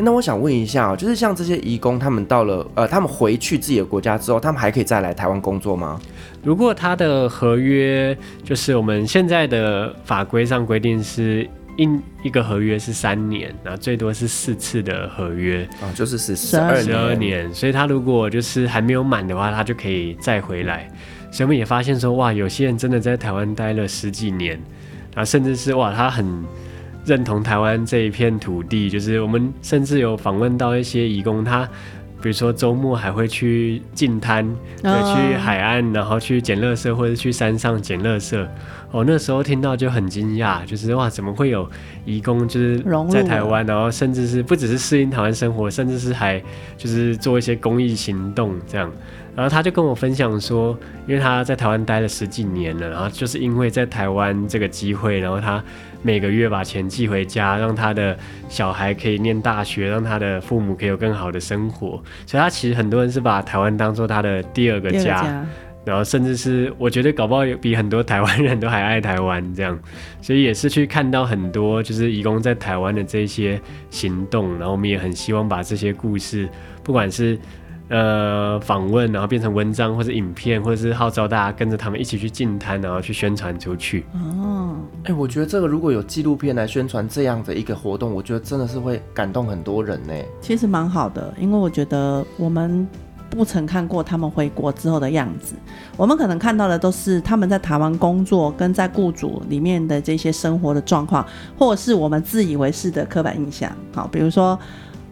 [0.00, 6.00] 那我想问一下，就是像这些移工，他们到了呃，他们回去自己的国家之后，他们还可以再来台湾工作吗？
[6.44, 11.88] 如果他的合约就是我们现在的法规上规定是一
[12.22, 20.88] 一个合约是三年，然后最多是四次的合约啊，就是十十二十二年，所以他如果就是还没有满的话，他就可以再回来。
[21.32, 24.52] 所以我们也发现说，哇，有些人真的在台湾待了十几年，
[25.14, 26.44] 然后甚至是哇，他很。
[27.08, 31.66] 认同台湾这一片土地，就是我们甚至有访问到一些义工，他
[32.20, 34.46] 比如说周末还会去近滩，
[34.82, 38.46] 对，去海岸，然后去捡垃圾，或者去山上捡垃圾。
[38.90, 41.68] 哦，那时候听到就很惊讶，就是哇，怎么会有
[42.04, 46.42] 义工就是在台湾，然后甚至是不只是适应台湾生活，甚至是还
[46.76, 48.90] 就是做一些公益行动这样。
[49.36, 55.62] 然后他就跟我分享说，因为他在台湾待了十几年了，然后就是因为在台湾这个机会，然后他
[56.02, 58.16] 每个月把钱寄回家，让他的
[58.48, 62.02] 小孩可以念大学，让他的父母可以有更好的生活。
[62.26, 65.44] 所以他其实很多人是把台湾当做他的第二个家，
[65.84, 69.78] 然后甚至是我觉得搞不好比很多台湾人都还爱台湾这样。
[70.20, 76.48] 所以也是去看到很多就是移工在台湾的这些行动，然后我们也很希望把这些故事，
[76.82, 77.38] 不管是。
[77.88, 84.04] 呃，访问，然后变成文章，或者影片，或者是号召大家跟着他们一起去进摊，然后去宣传出去。
[84.12, 90.12] 哦，哎、欸，我觉得这个如果有纪录片来宣传这样的一个活动，我觉得真的是会感动很多人呢。
[90.42, 92.86] 其实蛮好的，因为我觉得我们
[93.30, 95.54] 不曾看过他们回国之后的样子，
[95.96, 101.26] 我们可能看到的都是他们在台湾工作跟在雇主里面的这些生活的状况，
[101.58, 103.72] 或者是我们自以为是的刻板印象。
[103.94, 104.58] 好，比如说。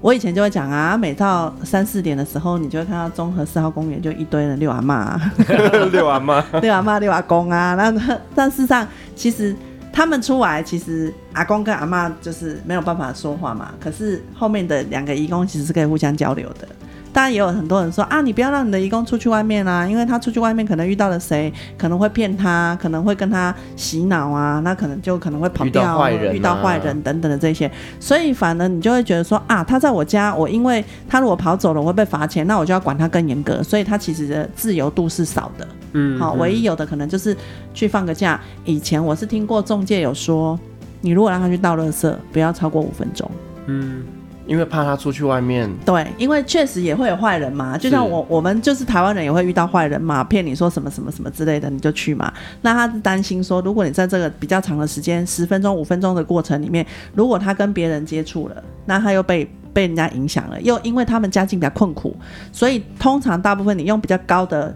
[0.06, 5.18] 我以前就会讲啊，每到三四点的时候，你就会看到中和四号公园就一堆人遛 阿嬷，
[5.90, 7.74] 遛阿妈，遛阿妈，遛阿公啊。
[7.74, 7.92] 那
[8.32, 9.52] 但事实上，其实
[9.92, 13.70] 他们出来，其实阿公跟阿嬷就是没有办法说话嘛。
[13.80, 16.68] 可是后面的两个义工其实是可以互相交流的。
[17.16, 37.34] 当然也有很多人说啊，你不要让你的义工出去外面啊，因为他出去外面可能遇到了谁，可能会骗他，可能会跟他洗脑啊，那可能就可能会跑掉，遇到坏人啊，遇到坏人等等的这些，所以反而你就会觉得说啊，他在我家，我因为他如果跑走了，我会被罚钱，那我就要管他更严格，所以他其实的自由度是少的，嗯，好，唯一有的可能就是
[37.72, 38.38] 去放个假。
[38.66, 40.60] 以前我是听过中介有说，
[41.00, 43.30] 你如果让他去倒垃圾，不要超过五分钟，
[43.68, 44.04] 嗯。
[44.46, 47.76] 因为怕他出去外面，对，因为确实也会有坏人嘛。
[47.76, 52.32] 就像我我们就是台湾人也会遇到坏人嘛，骗你说什么什么什么之类的，你就去嘛。
[52.62, 62.16] 那他是担心说，如果你在这个比较长的时间，十分钟、五分钟的过程里面，如果他跟别人接触了，那他又被被人家影响了，又因为他们家境比较困苦，
[62.52, 64.74] 所以通常大部分你用比较高的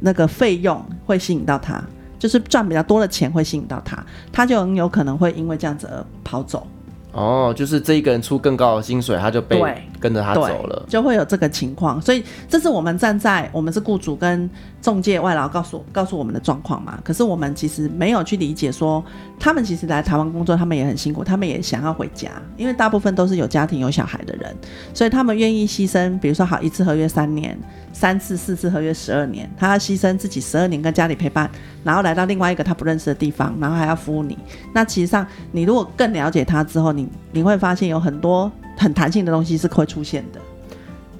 [0.00, 1.82] 那个费用会吸引到他，
[2.18, 4.02] 就是赚比较多的钱会吸引到他，
[4.32, 6.66] 他就很有可能会因为这样子而跑走。
[7.12, 9.60] 哦，就是这一个人出更高的薪水，他就被
[9.98, 12.00] 跟着他走了，就会有这个情况。
[12.00, 14.48] 所以这是我们站在我们是雇主跟
[14.82, 16.98] 中介外劳告诉告诉我们的状况嘛。
[17.04, 19.04] 可是我们其实没有去理解说，
[19.38, 24.54] 他们其实来台湾工作，他们也很辛苦，他们也想要回家，因为大部分都是有家庭有小孩的人，
[24.94, 27.58] 所以他们愿意牺牲，比如说好一次合约三年，
[27.92, 31.50] 三次四次合约十二年，他要牺牲自己十二年跟家里陪伴，
[31.84, 34.38] 然后来到另外一个他不认识的地方，然后还要服务你。
[34.72, 40.40] 那其实上，你如果更了解他之后，你你会发现有很多很弹性的东西是会出现的。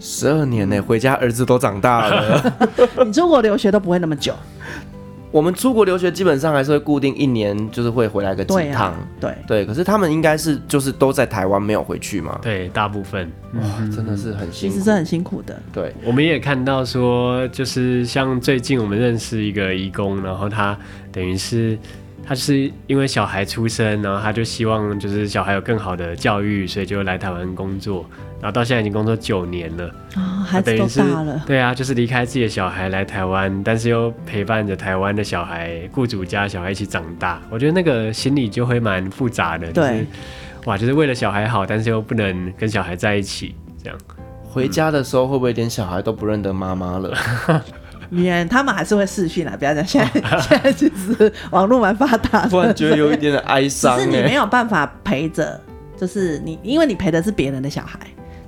[0.00, 2.54] 十二年呢，回家儿子都长大了。
[3.06, 4.34] 你出国留学都不会那么久。
[5.30, 8.92] 我们出国留学基本上还是会固定一年，就是会回来个几趟。
[9.20, 12.36] 对、啊、对，可是他们应该是就是都在台湾没有回去嘛？
[12.42, 13.62] 对，大部分哇，
[13.94, 15.56] 真的是很辛苦，其实是很辛苦的。
[15.72, 20.76] 对，我们也看到说，就是像最近我们认识一个义工，然后他
[21.12, 21.78] 等于是。
[22.22, 28.08] 他是因为小孩出生，然后他就希望就是小孩有更好的教育，所以就来台湾工作，
[28.40, 29.86] 然后到现在已经工作九年了。
[30.14, 31.42] 啊、哦，孩子都大了。
[31.46, 37.40] 对啊，就是离开自己的小孩来台湾，但是又陪伴着台湾的小孩，雇主家小孩一起长大。
[37.50, 39.70] 我觉得那个心理就会蛮复杂的。
[39.72, 40.06] 对、就是，
[40.64, 43.98] 哇，就是为了小孩好，但是又不能跟小孩在一起，这样。
[44.42, 47.14] 回家的时候会不会连小孩都不认得妈妈了？
[48.10, 49.86] 因他们还是会视讯啦，不要讲。
[49.86, 53.96] 现在现在其实网络蛮发达的， 突然觉得有一点点哀伤。
[53.96, 55.60] 只是你没有办法陪着，
[55.96, 58.00] 就是你，因为你陪的是别人的小孩，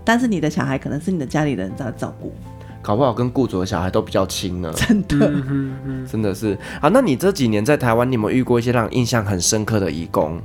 [0.04, 2.32] 但是你的小孩可能是你的家里人在照顾，
[2.80, 4.72] 搞不好跟雇主的小孩都比较亲呢。
[4.76, 5.32] 真的，
[6.10, 6.88] 真的是啊。
[6.92, 10.40] 那你这几年在台湾，你有没有遇过一些让你印象很深刻的义工？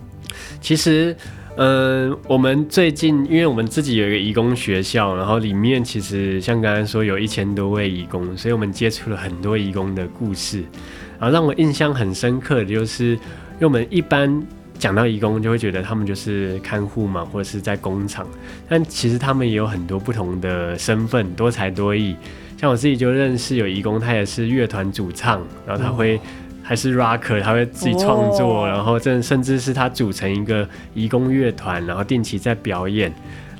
[0.61, 1.15] 其实。
[1.59, 10.63] 嗯，我们最近，因为我们自己有一个义工学校，然后里面其实像刚才说有一千多位义工，所以我们接触了很多义工的故事。
[11.17, 14.39] 然后让我印象很深刻的就是，因为我们一般
[14.79, 18.27] 讲到义工，就会觉得他们就是看护嘛，或者是在工厂，
[18.69, 22.15] 但其实他们也有很多不同的身份，多才多艺。
[22.57, 26.19] 像我自己就认识有义工，他也是乐团主唱，然后他会。
[26.63, 28.67] 还是 rocker，他会自己创作，oh.
[28.67, 33.09] 然后这甚至是他组成一个义工乐团，然后定期在表演。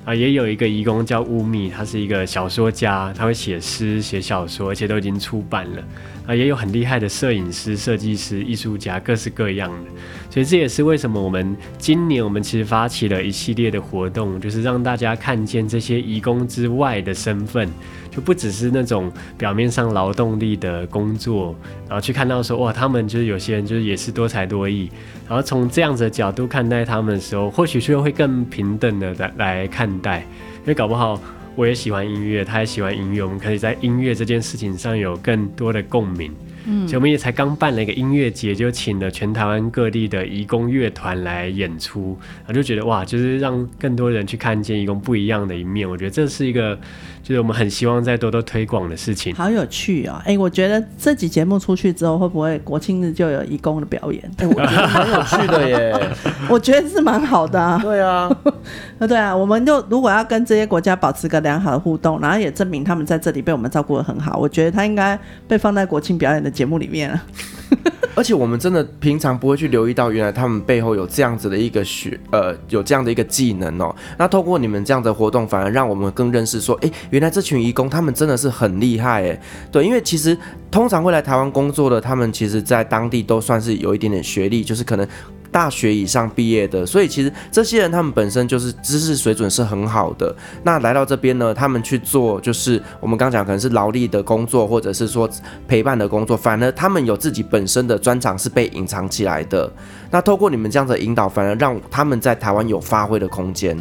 [0.03, 5.81] 啊，也有一个义工叫乌米，他是一个小说家，他会写诗、写小说，而且都已经出版了。
[6.27, 9.89] 啊，也有很厉害的摄影师、设计师、艺术家，各式各样的。
[10.29, 17.67] 所以这也是为什么我们今年我们其实发起了一系列的活动，就是让大家看见这些移工之外的身份。
[18.09, 21.55] 就不只是那种表面上劳动力的工作，
[21.87, 24.89] 然后去看到说哇，他们就是有些人就是也是多才多艺，
[25.29, 30.21] 然后从这样子的角度看待他们的时候，或许就会更平等的来来看待，
[30.61, 31.21] 因为搞不好
[31.57, 36.31] 我也喜欢音乐，他也喜欢音乐，我们可以在音乐这件事情上有更多的共鸣。
[36.69, 45.89] 嗯，所以我们也才刚办了一个音乐节，就请了全台湾各地的移工乐团来演出，我就觉得哇，就是让更多人去看见移工不一样的一面。
[45.89, 46.77] 我觉得这是一个，
[47.23, 49.33] 就是我们很希望再多多推广的事情。
[49.33, 50.21] 好有趣啊、哦！
[50.25, 54.21] 哎、欸，我觉得这集节目出去之后，会不会国庆日就有移工的表演？
[54.37, 56.09] 哎、欸，我觉得蛮有趣的耶。
[56.49, 57.79] 我觉得是蛮好的啊。
[57.81, 58.29] 对啊，
[59.07, 67.23] 对啊，我们就如果要跟这些国家保持个良好的互动，然后也证明他们在这里被我们照顾的很好，我觉得他应该被放在国庆表演的节目里面了，
[68.17, 73.95] 而且我们真的平常不会去留意到，原来他们背后有这样子的一个学，呃，有这样的一个技能哦。
[74.17, 79.39] 那通过你们这样的活动，反而让我们更认识说，哎，原来这群义工他们真的是很厉害哎。
[79.71, 80.35] 对，因为其实
[80.71, 85.07] 通常会来台湾工作的，他们其实在当地都算是有一点点学历，就是可能。
[85.51, 90.35] 大学以上毕业的，所以其实这些人他们本身就是知识水准是很好的。
[90.63, 95.29] 那来到这边呢，他们去做就是我们刚讲可能是劳力的工作，或者是说
[95.67, 99.71] 陪伴的工作，反而他们有自己本身的专长是被隐藏起来的。
[100.11, 103.77] 那透过你们这样的引导，反而让他们在台湾有发挥的空间。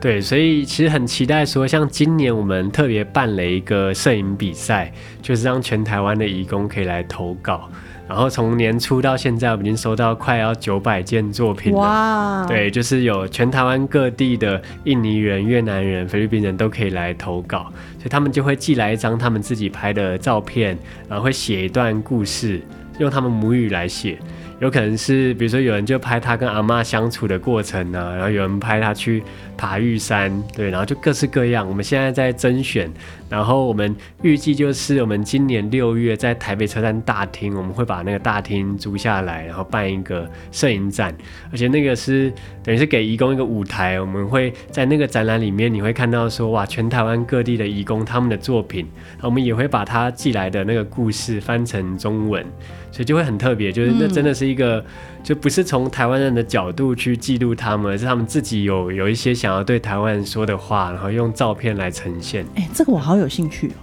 [0.00, 7.70] 对，所以其实很期待说，像今年我们特别办了一个摄影比赛，就是让全台湾的义工可以来投稿。
[8.06, 11.78] 然后从年初到现在，我们已经收到快要九百件作品了。
[11.78, 12.46] 哇！
[12.46, 22.60] 对，就是有全台湾各地的印尼人、越南人、菲律宾人都可以来投稿，所以他们就会寄来一张他们自己拍的照片，然后会写一段故事，
[22.98, 24.18] 用他们母语来写。
[24.60, 29.22] 有可能是，比如说有人就拍他跟阿妈相处的过程啊，然后有人拍他去
[29.56, 31.66] 爬玉山，对，然后就各式各样。
[31.68, 32.90] 我们现在在甄选，
[33.28, 41.14] 然后我们预计就是我们今年六月在台北车站大厅，我们会把那个大厅租下来，然后办一个摄影展，
[41.50, 42.32] 而且那个是
[42.62, 48.86] 等于是给义工一个舞台，我们会在那个展览里面，你会看到说哇，全台湾各地的义工他们的作品，
[49.20, 52.44] 我们也会把他寄来的那个故事翻成中文。
[52.90, 54.86] 所以就会很特别，就是那真的是一个，嗯、
[55.24, 62.46] 就不是从台湾人的角度去记录他们，而是他们自己有有一些想要对台湾人说的话，然后用照片来呈现。
[62.54, 63.76] 哎、欸，这个我好有兴趣哦。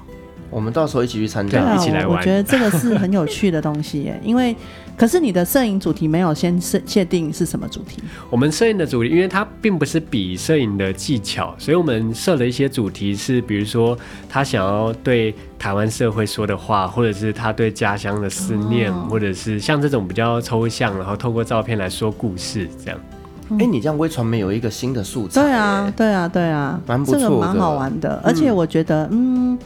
[0.50, 2.18] 我们到时候一起去参加，啊、一起来玩。
[2.18, 4.56] 我觉得这个是很有趣的东西耶，因为
[4.98, 8.02] 可是你的摄影主题没有先设界定是什么主题？
[8.32, 13.96] 我们摄影的主题，因为它并不是比摄影的技巧，所以我们设了一些主题是，比如说
[14.28, 23.00] 他想要对台湾社会说的话，或者是他对家乡的思念，哦、或者是像这种比较抽象，然后透过照片来说故事这样。
[23.54, 25.42] 哎、欸，你这样微传媒有一个新的素材？
[25.42, 29.54] 对啊，对啊，对啊，蛮不错的，这个蛮好玩的，而且我觉得，嗯。
[29.54, 29.60] 嗯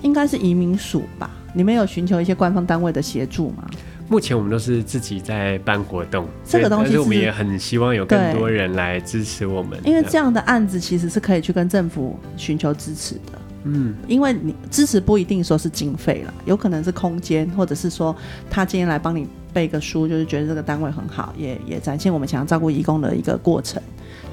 [0.00, 1.28] 应该是移民署吧？
[1.52, 3.64] 你们有寻求一些官方单位的协助吗？
[4.08, 9.76] 目前我们都是自己在办活动，这个东西我们也很希望有更多人来支持我们。
[9.84, 13.37] 因为这样的案子其实是可以去跟政府寻求支持的。
[13.64, 18.14] 嗯，因为你支持不一定说是经费了，有可能是空间，或者是说
[18.50, 23.82] 他今天来帮你背个书，就是觉得这个单位很好，也也展现我们想要照顾义工的一个过程。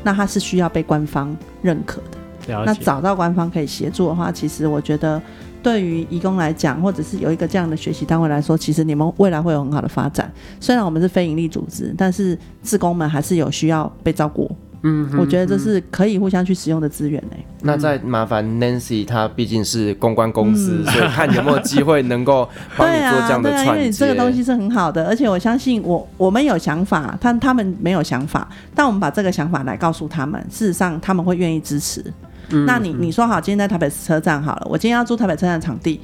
[0.03, 2.63] 那他是需要被官方认可的。
[2.65, 5.21] 那找到官方可以协助的话，其实我觉得。
[5.63, 10.31] 对于义工来讲，或者是有一个这样的学习单位来说，其实你们未来会有很好的发展。
[10.59, 14.55] 虽然我们是非营利组织，但是志工们还是有需要被照顾。
[14.87, 17.35] 嗯，我觉得这是可以互相去使用的资源呢。
[17.61, 23.65] 那再麻烦 Nancy，她毕竟是公关公司，嗯、所以看有没有机会能够帮你做这样的串接。
[23.65, 32.03] 对啊，对啊，因为你这个东西是很好的，而且我相信我我们有想法，但他们没有想法，但我们把这个想法来告诉他们，事实上他们会愿意支持。
[32.51, 35.99] 嗯、那你你说好，今天在台北车站好了，我今天要租台北车站场地，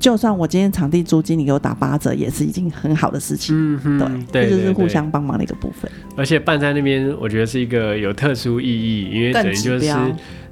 [0.00, 3.54] 就算我今天场地租金你给我打八折，也是已经很好的事情。
[3.54, 5.90] 嗯哼，对，这就是互相帮忙的一个部分。
[6.16, 9.94] 而且办在那边，我觉得是一个有特殊意义，因为等于就是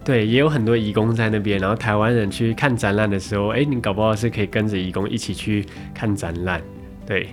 [0.04, 6.60] 对，也有很多移工在那边，然后台湾人去看展览的时候，哎、欸，你搞不好是可以跟着移工一起去看展览。
[7.06, 7.28] 对，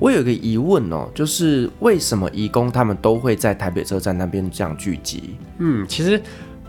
[0.00, 5.36] 我有个疑问哦，就是为什么移工他们都会在台北车站那边这样聚集？
[5.58, 6.20] 嗯，其实。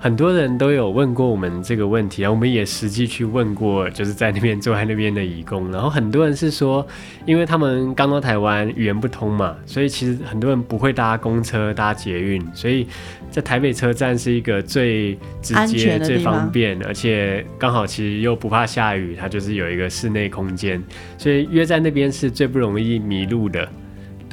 [0.03, 6.85] 很多人都有问过我们这个问题，然后我们也实际去问过，就是在那边坐在那边的义工，然后很多人是说，
[7.25, 12.85] 因为他们刚到台湾，语言不通嘛，所以其实很多人不会搭公车、搭捷运，所以
[13.31, 20.83] 在台北车站是一个最直接、最方便，而且刚好其实又不怕下雨，它就是有一个室内空间，
[21.17, 23.65] 所以约在那边是最不容易迷路的。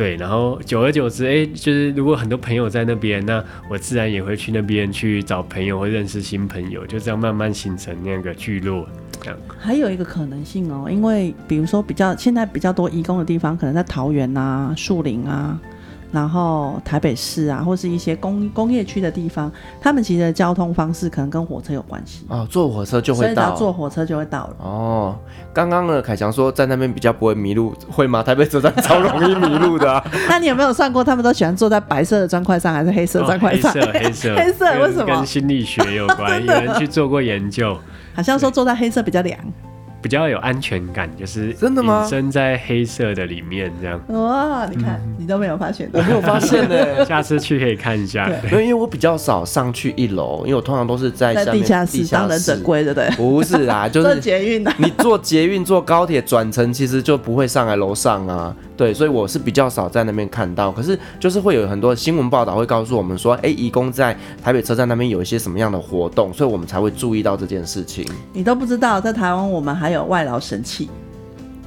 [0.00, 8.88] 对，然后久而久之，哎，就是如果很多朋友在那边，那我自然也会去那边去找朋友或认识新朋友，就这样慢慢形成那个聚落。
[9.20, 15.60] 这样还有一个可能性哦，因为比如说比较现在比较多移工的地方，可能在桃园啊、树林啊。
[16.12, 19.50] 然后台北市啊，或是一些工工业区的地方，
[19.80, 24.56] 他们其实的交通方式可能跟火车有关系哦，坐火车就会到，所以坐火车就会到了。
[24.58, 25.16] 哦，
[25.52, 28.22] 刚刚呢，凯翔说在那边比较不会迷路，会吗？
[28.22, 30.04] 台北车站超容易迷路的啊。
[30.28, 33.70] 那你有没有算过，他们都喜欢坐在白色的砖块上，还是黑色砖块上？
[33.70, 35.06] 哦，黑色，黑色， 黑色，为什么？
[35.06, 37.76] 跟心理学有关， 有人去做过研究，
[38.14, 39.38] 好像说坐在黑色比较凉。
[40.02, 42.06] 比较有安全感，就是真的吗？
[42.08, 44.00] 身在黑色的里面这样。
[44.08, 47.04] 哇，你看，嗯、你都没有发现，我没有发现呢。
[47.04, 48.28] 下次去可以看一下。
[48.28, 53.10] 对，因为因为我比较少上去一楼，因为我通常都是在，在地下室当人整归，对不对？
[53.16, 54.72] 不是啊， 就是坐捷运的。
[54.78, 58.54] 你坐捷运、坐高铁转乘，其实就不会上来楼上啊。
[58.76, 68.06] 对，所以我是比较少在那边看到，可是就是会有很多新闻报道会告诉我们说，哎，义工在台北车站那边有一些什么样的活动，所以我们才会注意到这件事情。
[68.32, 70.88] 你都不知道，在台湾我们还有外劳神器，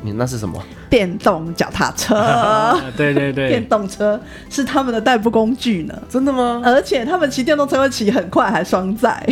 [0.02, 0.62] 你那是什么？
[0.90, 2.80] 电动脚踏车。
[2.96, 4.20] 对 对对，电动车
[4.50, 5.94] 是他们的代步工具呢。
[6.10, 6.62] 真的吗？
[6.64, 9.26] 而且他们骑电动车会骑很快，还双载。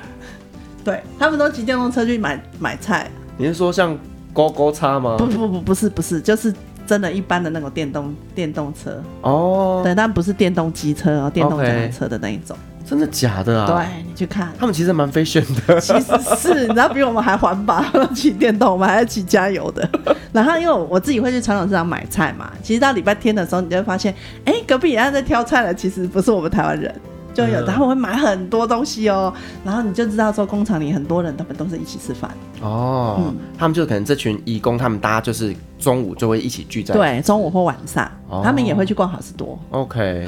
[0.84, 3.10] 对，他们都骑电动车去买买菜。
[3.36, 3.98] 你是说像
[4.32, 5.16] 勾勾叉吗？
[5.18, 6.54] 不不不，不是不是，就是。
[6.86, 12.56] 真的，一般的那种电动电动车哦，对，但不是电动机车哦，电动脚踏车的那一种。
[12.88, 13.66] 真的假的啊？
[13.66, 15.80] 对，你去看，他们其实蛮 fashion 的。
[15.80, 17.82] 其实是，你知道比我们还环保，
[18.14, 19.88] 骑电动，我们还要骑加油的。
[20.32, 24.14] 然后，因为我自己会去传统市场买菜嘛，其实到礼拜天的时候，你就会发现，
[24.44, 26.94] 哎，隔壁人家在挑菜了，其实不是我们台湾人。
[27.36, 29.32] 就有，他们会买很多东西哦，
[29.62, 32.30] 然后你就知道说工厂里很多人，他们都是一起吃饭。
[32.62, 33.16] 哦。
[33.18, 39.58] 嗯，他们就可能这群义工，他们大家就是中午就会一起聚在对，中午或晚上，哦，他们也会去逛好事多。
[39.70, 40.26] OK，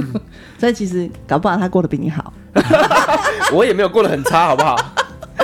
[0.60, 2.32] 所以其实搞不好他过得比你好，
[3.52, 4.76] 我也没有过得很差，好不好？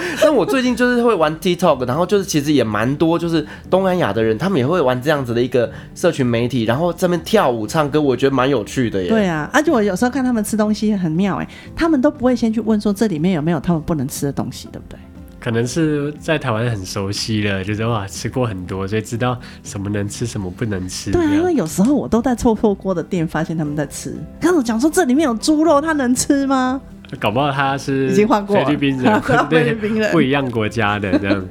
[0.23, 9.09] 但我最近就是会玩 TikTok，然后就是其实也蛮多，就是东南亚的人，他们也会玩这样子的一个社群媒体，然后这边跳舞唱歌，我觉得蛮有趣的耶。
[9.09, 14.99] 对啊，而且我有时候看他们吃东西很妙哎，他们都不会先去问说这里面有没有他们不能吃的东西，对不对？
[15.39, 21.13] 可能是在台湾很熟悉了，就是哇吃过很多，所以知道什么能吃，什么不能吃。
[21.13, 26.81] 对啊，因为有时候我都在臭臭锅的店发现他们在吃，跟我讲说这里面有猪肉，他能吃吗？
[27.21, 31.45] 搞不好他是已经换过菲律宾人， 菲律宾人不一样国家的这样。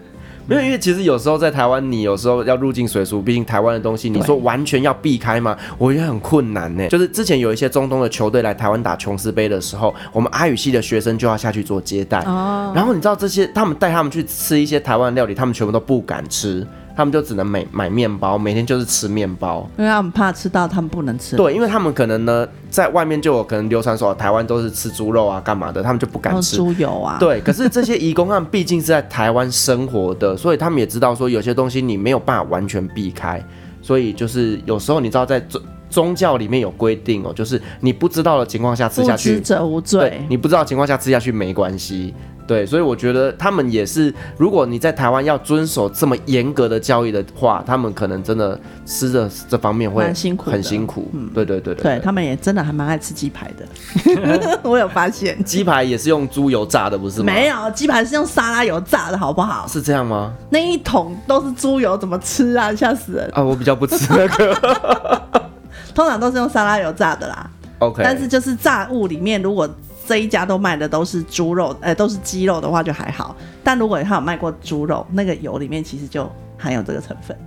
[0.47, 5.57] 没有，因为其实有时候在台湾，你有时候要入境随俗，毕竟台湾的东西，你说完全要避开吗？
[5.75, 6.87] 我觉得很困难呢。
[6.87, 12.19] 就是之前有一些中东的球队来台湾打琼斯杯的时候，我们阿语系的学生就要下去做接待。
[12.27, 12.71] 哦。
[12.75, 16.67] 然后你知道这些，他们带他们去吃一些台湾料理，他们全部都不敢吃。
[16.95, 21.35] 他们就只能买买面包，每天就是吃面包，因为他们怕吃到他们不能吃。
[21.35, 27.17] 对，因为他们可能呢，在外面就有可能流传说台湾都是吃猪肉啊，干嘛的，他们就不敢吃猪油啊。
[27.19, 33.43] 对，可是这些移工他们毕竟是在台湾生活的，所以他们也知道说有些东西你没有办法完全避开，
[33.81, 40.21] 所以就是有时候你知道在宗宗教里面有规定哦，就是你不知道的情况下吃下去，不知者无罪。
[40.29, 42.13] 你不知道的情况下吃下去没关系。
[42.47, 51.09] 对，所以我觉得他们也是，如果你在台湾要遵守这么严格的教育的话，他们可能真的吃的这方面会很辛苦，很辛苦。
[51.13, 55.43] 嗯，对对对对，对他们也真的还蛮爱吃鸡排的， 我有发现。
[55.43, 57.25] 鸡排也是用猪油炸的，不是吗？
[57.25, 59.65] 没有，鸡排是用沙拉油炸的，好不好？
[59.67, 60.31] 是这样吗？
[60.51, 62.73] 那一桶都是猪油，怎么吃啊？
[62.75, 63.27] 吓死人！
[63.33, 65.21] 啊，我比较不吃那个，
[65.95, 67.49] 通常都是用沙拉油炸的啦。
[67.79, 69.67] OK，但是就是炸物里面如果。
[70.07, 73.35] 这一家都卖的都是猪肉，呃，都是鸡肉的话就还好。
[73.63, 77.37] 但如果他有卖过猪肉，那个油里面其实就含有这个成分。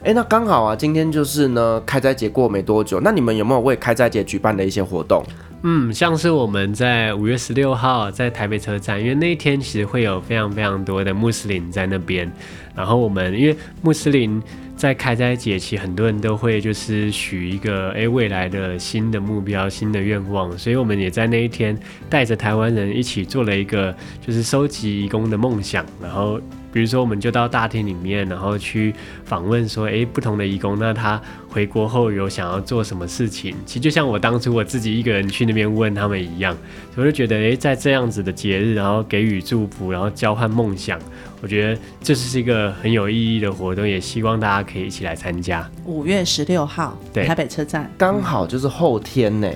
[0.00, 5.22] 哎、欸，那刚好啊，今天就是呢，开斋节过没多久，那你们有没有为开斋节举办的一些活动？
[5.62, 12.28] 嗯，像是我们在五月十六号在台北车站，因为那一天其实会有非常非常多的穆斯林在那边，
[12.74, 14.42] 然后我们因为穆斯林。
[14.82, 21.78] 在开斋节期，很多人都会就是许一个哎未来的新的目标、新的愿望，所以我们也在那一天
[22.10, 26.40] 带着台湾人一起做了一个就是收集移工的梦想，然后。
[26.72, 28.94] 比如说，我们就到大厅里面，然后去
[29.24, 33.54] 访问说，诶，不同的义工，那他回国后有想要做什么事情？
[33.66, 36.56] 其实就像我当初我自己一个人去那边问他们一样，
[36.96, 40.98] 我就觉得，诶，在这样子的节日，然后给予祝福，然后交换梦想，
[41.42, 45.70] 我觉得这是一个很有意义的活动，也希望大家可以一起来参加。
[45.84, 49.48] 五月十六号，对，台北车站，刚好就是后天呢。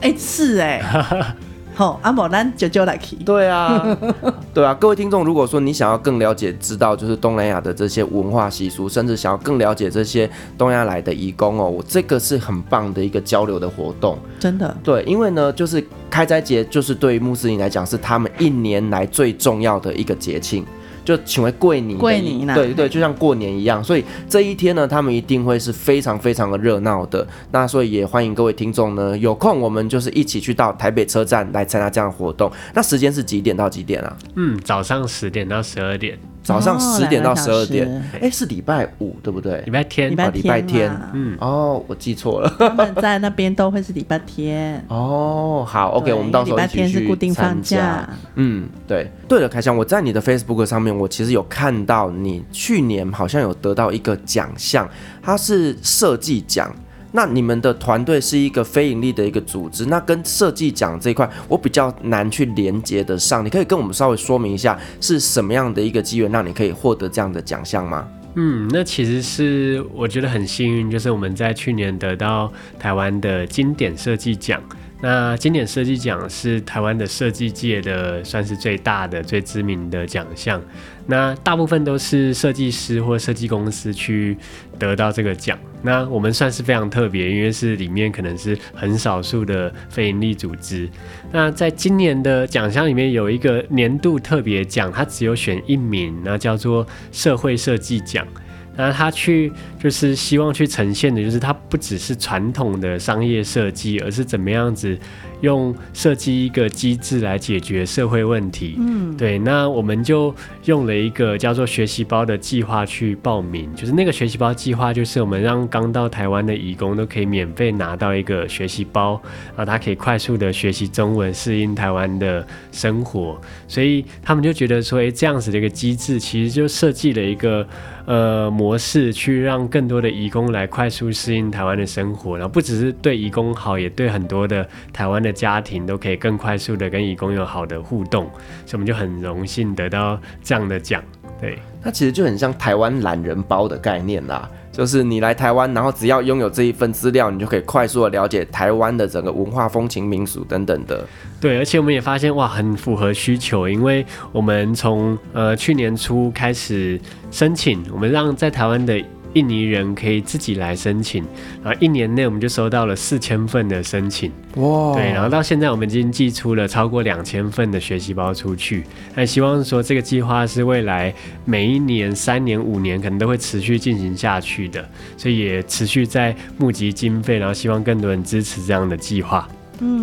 [0.00, 1.34] 哎，是哎。
[1.74, 3.16] 好，阿某咱就就来去。
[3.16, 3.96] 对啊，
[4.52, 14.18] 对啊，各位听众，如果说你想要更了解、知道就是东南亚的这些文化习俗，甚至想要更了解这些东亚来的移工哦，我这个是很棒的一个交流的活动。
[14.38, 20.66] 真的，对，因为呢，就是开斋节，就是对于穆斯林来讲，是他们一年来最重要的一个节庆。
[21.04, 22.54] 就请为过年，过年呢？
[22.54, 27.26] 对对，就像过年一样，所以这一天呢，他们一定会是非常非常的热闹的。
[27.50, 32.50] 那所以也欢迎各位听众呢，有空我们就是一起去到台北车站来参加这样的活动。
[32.74, 34.16] 那时间是几点到几点啊？
[34.36, 36.18] 嗯，早上十点到十二点。
[36.42, 37.86] 早上十点到十二点，
[38.20, 39.60] 哎、哦，是礼拜五对不对？
[39.62, 42.52] 礼拜天，礼拜礼拜天，嗯，哦，我记错了。
[42.58, 44.84] 他们在那边都会是礼拜天。
[44.88, 46.86] 哦，好，OK，我们到时候一起去参加。
[46.86, 48.08] 礼拜天是固定放假。
[48.34, 49.10] 嗯，对。
[49.28, 54.88] 对了，凯翔，我在你的 Facebook 上面，我其实有看到你去年好像有得到一个奖项，
[55.22, 56.74] 它是设计奖。
[57.12, 63.44] 那你们的团队是一个非盈利的一个组织，那跟设计奖这一块，我比较难去连接得上。
[63.44, 68.08] 你可以跟我们稍微说明一下，是什么样的一个机缘让你可以获得这样的奖项吗？
[68.34, 74.62] 嗯，那其实是我觉得很幸运，就是我们在去年得到台湾的经典设计奖。
[75.02, 80.62] 那经典设计奖是台湾的设计界的算是最大的、最知名的奖项。
[81.06, 84.36] 那大部分都是设计师或设计公司去
[84.78, 85.58] 得到这个奖。
[85.82, 90.88] 那我们算是非常特别，因为是里面可能是很少数的非营利组织。
[91.32, 98.26] 那在今年的奖项里面有一个年度特别奖，它只有选一名，那叫做社会设计奖。
[98.74, 104.96] 那他去就是希望去呈现的，就是它不只是传统的商业设计，而是怎么样子
[105.42, 108.74] 用设计一个机制来解决社会问题。
[108.78, 109.38] 嗯，对。
[109.38, 110.34] 那我们就
[110.64, 119.20] 用了一个叫做学习包的计划去报名，就是那个学习包计划，就是我们让刚到台湾的义工都可以免费拿到一个学习包，
[119.56, 123.40] 然后他可以快速的学习中文，适应台湾的生活。
[123.68, 127.66] 所以他们就觉得说，哎，这样子的一个机制，其实就设计了一个。
[128.04, 138.24] 呃，模式去让更多的移工来快速适应台湾的生活，然后不只是对移工好，也对很多的台湾的的家庭都可以更快速的跟义工有好的互动，
[138.66, 141.02] 所以我们就很荣幸得到这样的奖。
[141.40, 144.48] 对，那其实就很像台湾懒人包的概念啦。
[144.70, 151.04] 就是你来台湾，然后只要拥有这一份资料，你就可以快速的了解台湾的整个文化、风情、民俗等等的。
[151.40, 156.98] 对，而且我们也发现哇，很符合需求，因为我们从呃去年初开始
[157.30, 159.02] 申请，我们让在台湾的。
[159.34, 161.24] 印尼人可以自己来申请，
[161.62, 164.94] 然后一年内我们就收到了四千份的申请，哇！
[164.94, 168.84] 对，然后到现在我们已经寄出了超过两千份的学习包出去。
[169.14, 171.14] 那希望说这个计划是未来
[171.44, 179.48] 每一年、三年、五年可能都会持续进行下去的，所以也持续在募集经费，然后希望更多人支持这样的计划。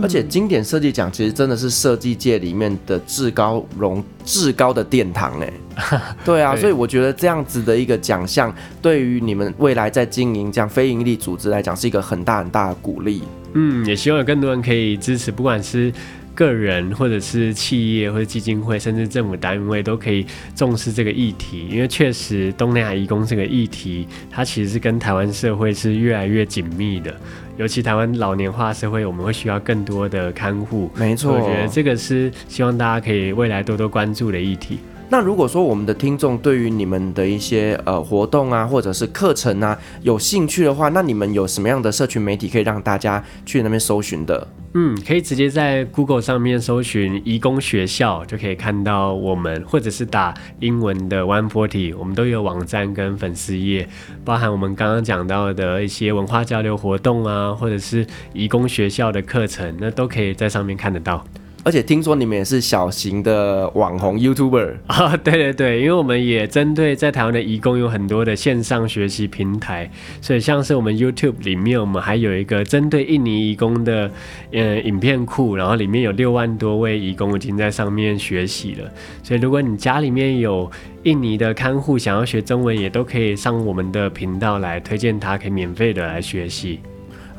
[0.01, 13.23] 而且经典设计奖其实真的是设计界里面的至高荣、至高的殿堂 哎，对啊，所以我觉得这样子的一个奖项，对于你们未来在经营这样非营利组织来讲，是一个很大很大的鼓励。
[13.53, 15.91] 嗯，也希望有更多人可以支持，不管是。
[16.39, 20.25] 个人或者是企业或者基金会，甚至政府单位都可以
[20.55, 27.13] 重视这个议题，因为确实东南亚移工这个议题，它其实是跟台湾社会是越来越紧密的。
[27.57, 30.89] 尤其台湾老年化社会，我们会需要更多的看护。
[30.95, 34.79] 没错，我觉得这个是希望大家可以未来多多关注的议题。
[35.12, 44.47] 那如果说我们的听众对于你们的一些呃活动啊，或者是课程啊有兴趣的话，那你们有什么样的社群媒体可以让大家去那边搜寻的？
[44.76, 53.89] 嗯，可以直接在 Google 上面搜寻移工学校，就可以看到我们，或者是打英文的 One Forty，我们都有网站跟粉丝页，
[54.24, 61.26] 包含我们刚刚讲到的一些文化交流活动啊，或者是移工学校的课程，那都可以在上面看得到。
[61.64, 65.16] 而且听说你们也是小型的网红 YouTuber 啊？
[65.24, 69.91] 对对对，因为我们也针对在台湾的移工有很多的线上学习平台，
[70.22, 74.10] 所以像是我们 YouTube 里面，我们还有一个针对印尼移工的
[74.53, 78.89] 呃影片库，然后里面有六万多位移工已经在上面学习了。
[79.22, 80.70] 所以如果你家里面有
[81.03, 86.80] 印尼的看护，想要学中文，也都可以上我们的频道来推荐他，可以免费的来学习。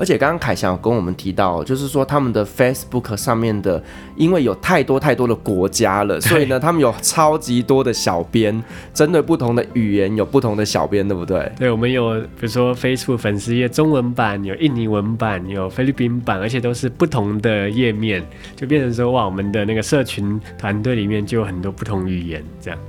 [0.00, 3.82] 而且刚刚凯翔有跟我们提到，就是说他们的 Facebook 上面的，
[4.16, 11.52] 因为有太多太多的国家了，所以呢，他们有超级多的小编，针对不同的语言有不同的小编，对不对？
[11.58, 18.26] 对，我们有比如说 Facebook 粉丝页中文版，有印尼文版，有菲律宾版，而且都是不同的页面，
[18.56, 22.80] 就变成说哇，我们的那个社群团队里面就有很多不同语言这样。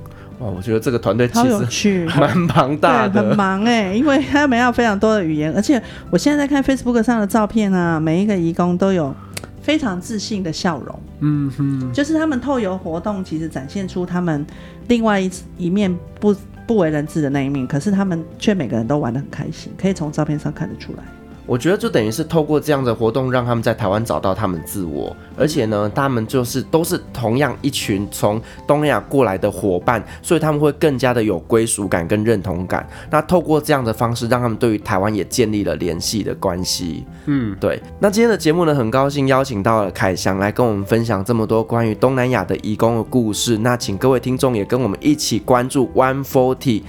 [0.42, 1.38] 哦，我觉得这个团队其
[1.70, 5.80] 实 蛮庞大的，很忙哎，因为他们要非常多的语言，而且
[6.10, 9.14] 我现在在看 Facebook 上的照片啊，每一个义工都有
[9.60, 14.44] 非常自信的笑容，嗯哼，就是他们透由活动，其实展现出他们
[14.88, 16.34] 另外一一面不
[16.66, 21.04] 不为人知的那一面，可是他们却每个人都玩得很开心，可以从照片上看得出来。
[21.52, 32.88] 我觉得就等于是透过这样的活动，让他们在台湾找到他们自我，而且呢，他们就是都是同样一群从东南亚过来的伙伴，所以他们会更加的有归属感跟认同感。
[33.10, 37.04] 那透过这样的方式，让他们对于台湾也建立了联系的关系。
[37.26, 37.78] 嗯，对。
[37.98, 43.58] 那今天的节目呢，很高兴邀请到了凯翔来跟我们分享这么多关于东南亚的移工的故事。
[43.58, 46.82] 那请各位听众也跟我们一起关注 One Forty。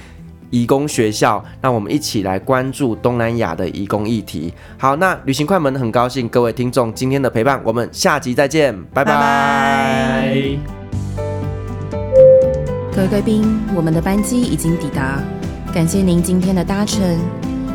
[0.54, 4.54] 移工学校，让我们一起来关注东南亚的移工议题。
[4.78, 9.16] 好，那旅行快门很高兴各位听众今天的陪伴，我们下集再见，拜拜。
[9.16, 10.38] 拜拜。
[12.95, 15.20] 各位贵宾，我们的班机已经抵达，
[15.74, 17.01] 感谢您今天的搭乘。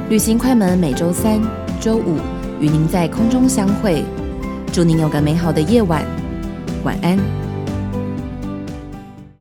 [0.08, 1.42] 旅行快门每周三、
[1.80, 2.16] 周五
[2.60, 4.04] 与您在空中相会，
[4.72, 6.04] 祝您有个美好的夜晚，
[6.84, 7.18] 晚安。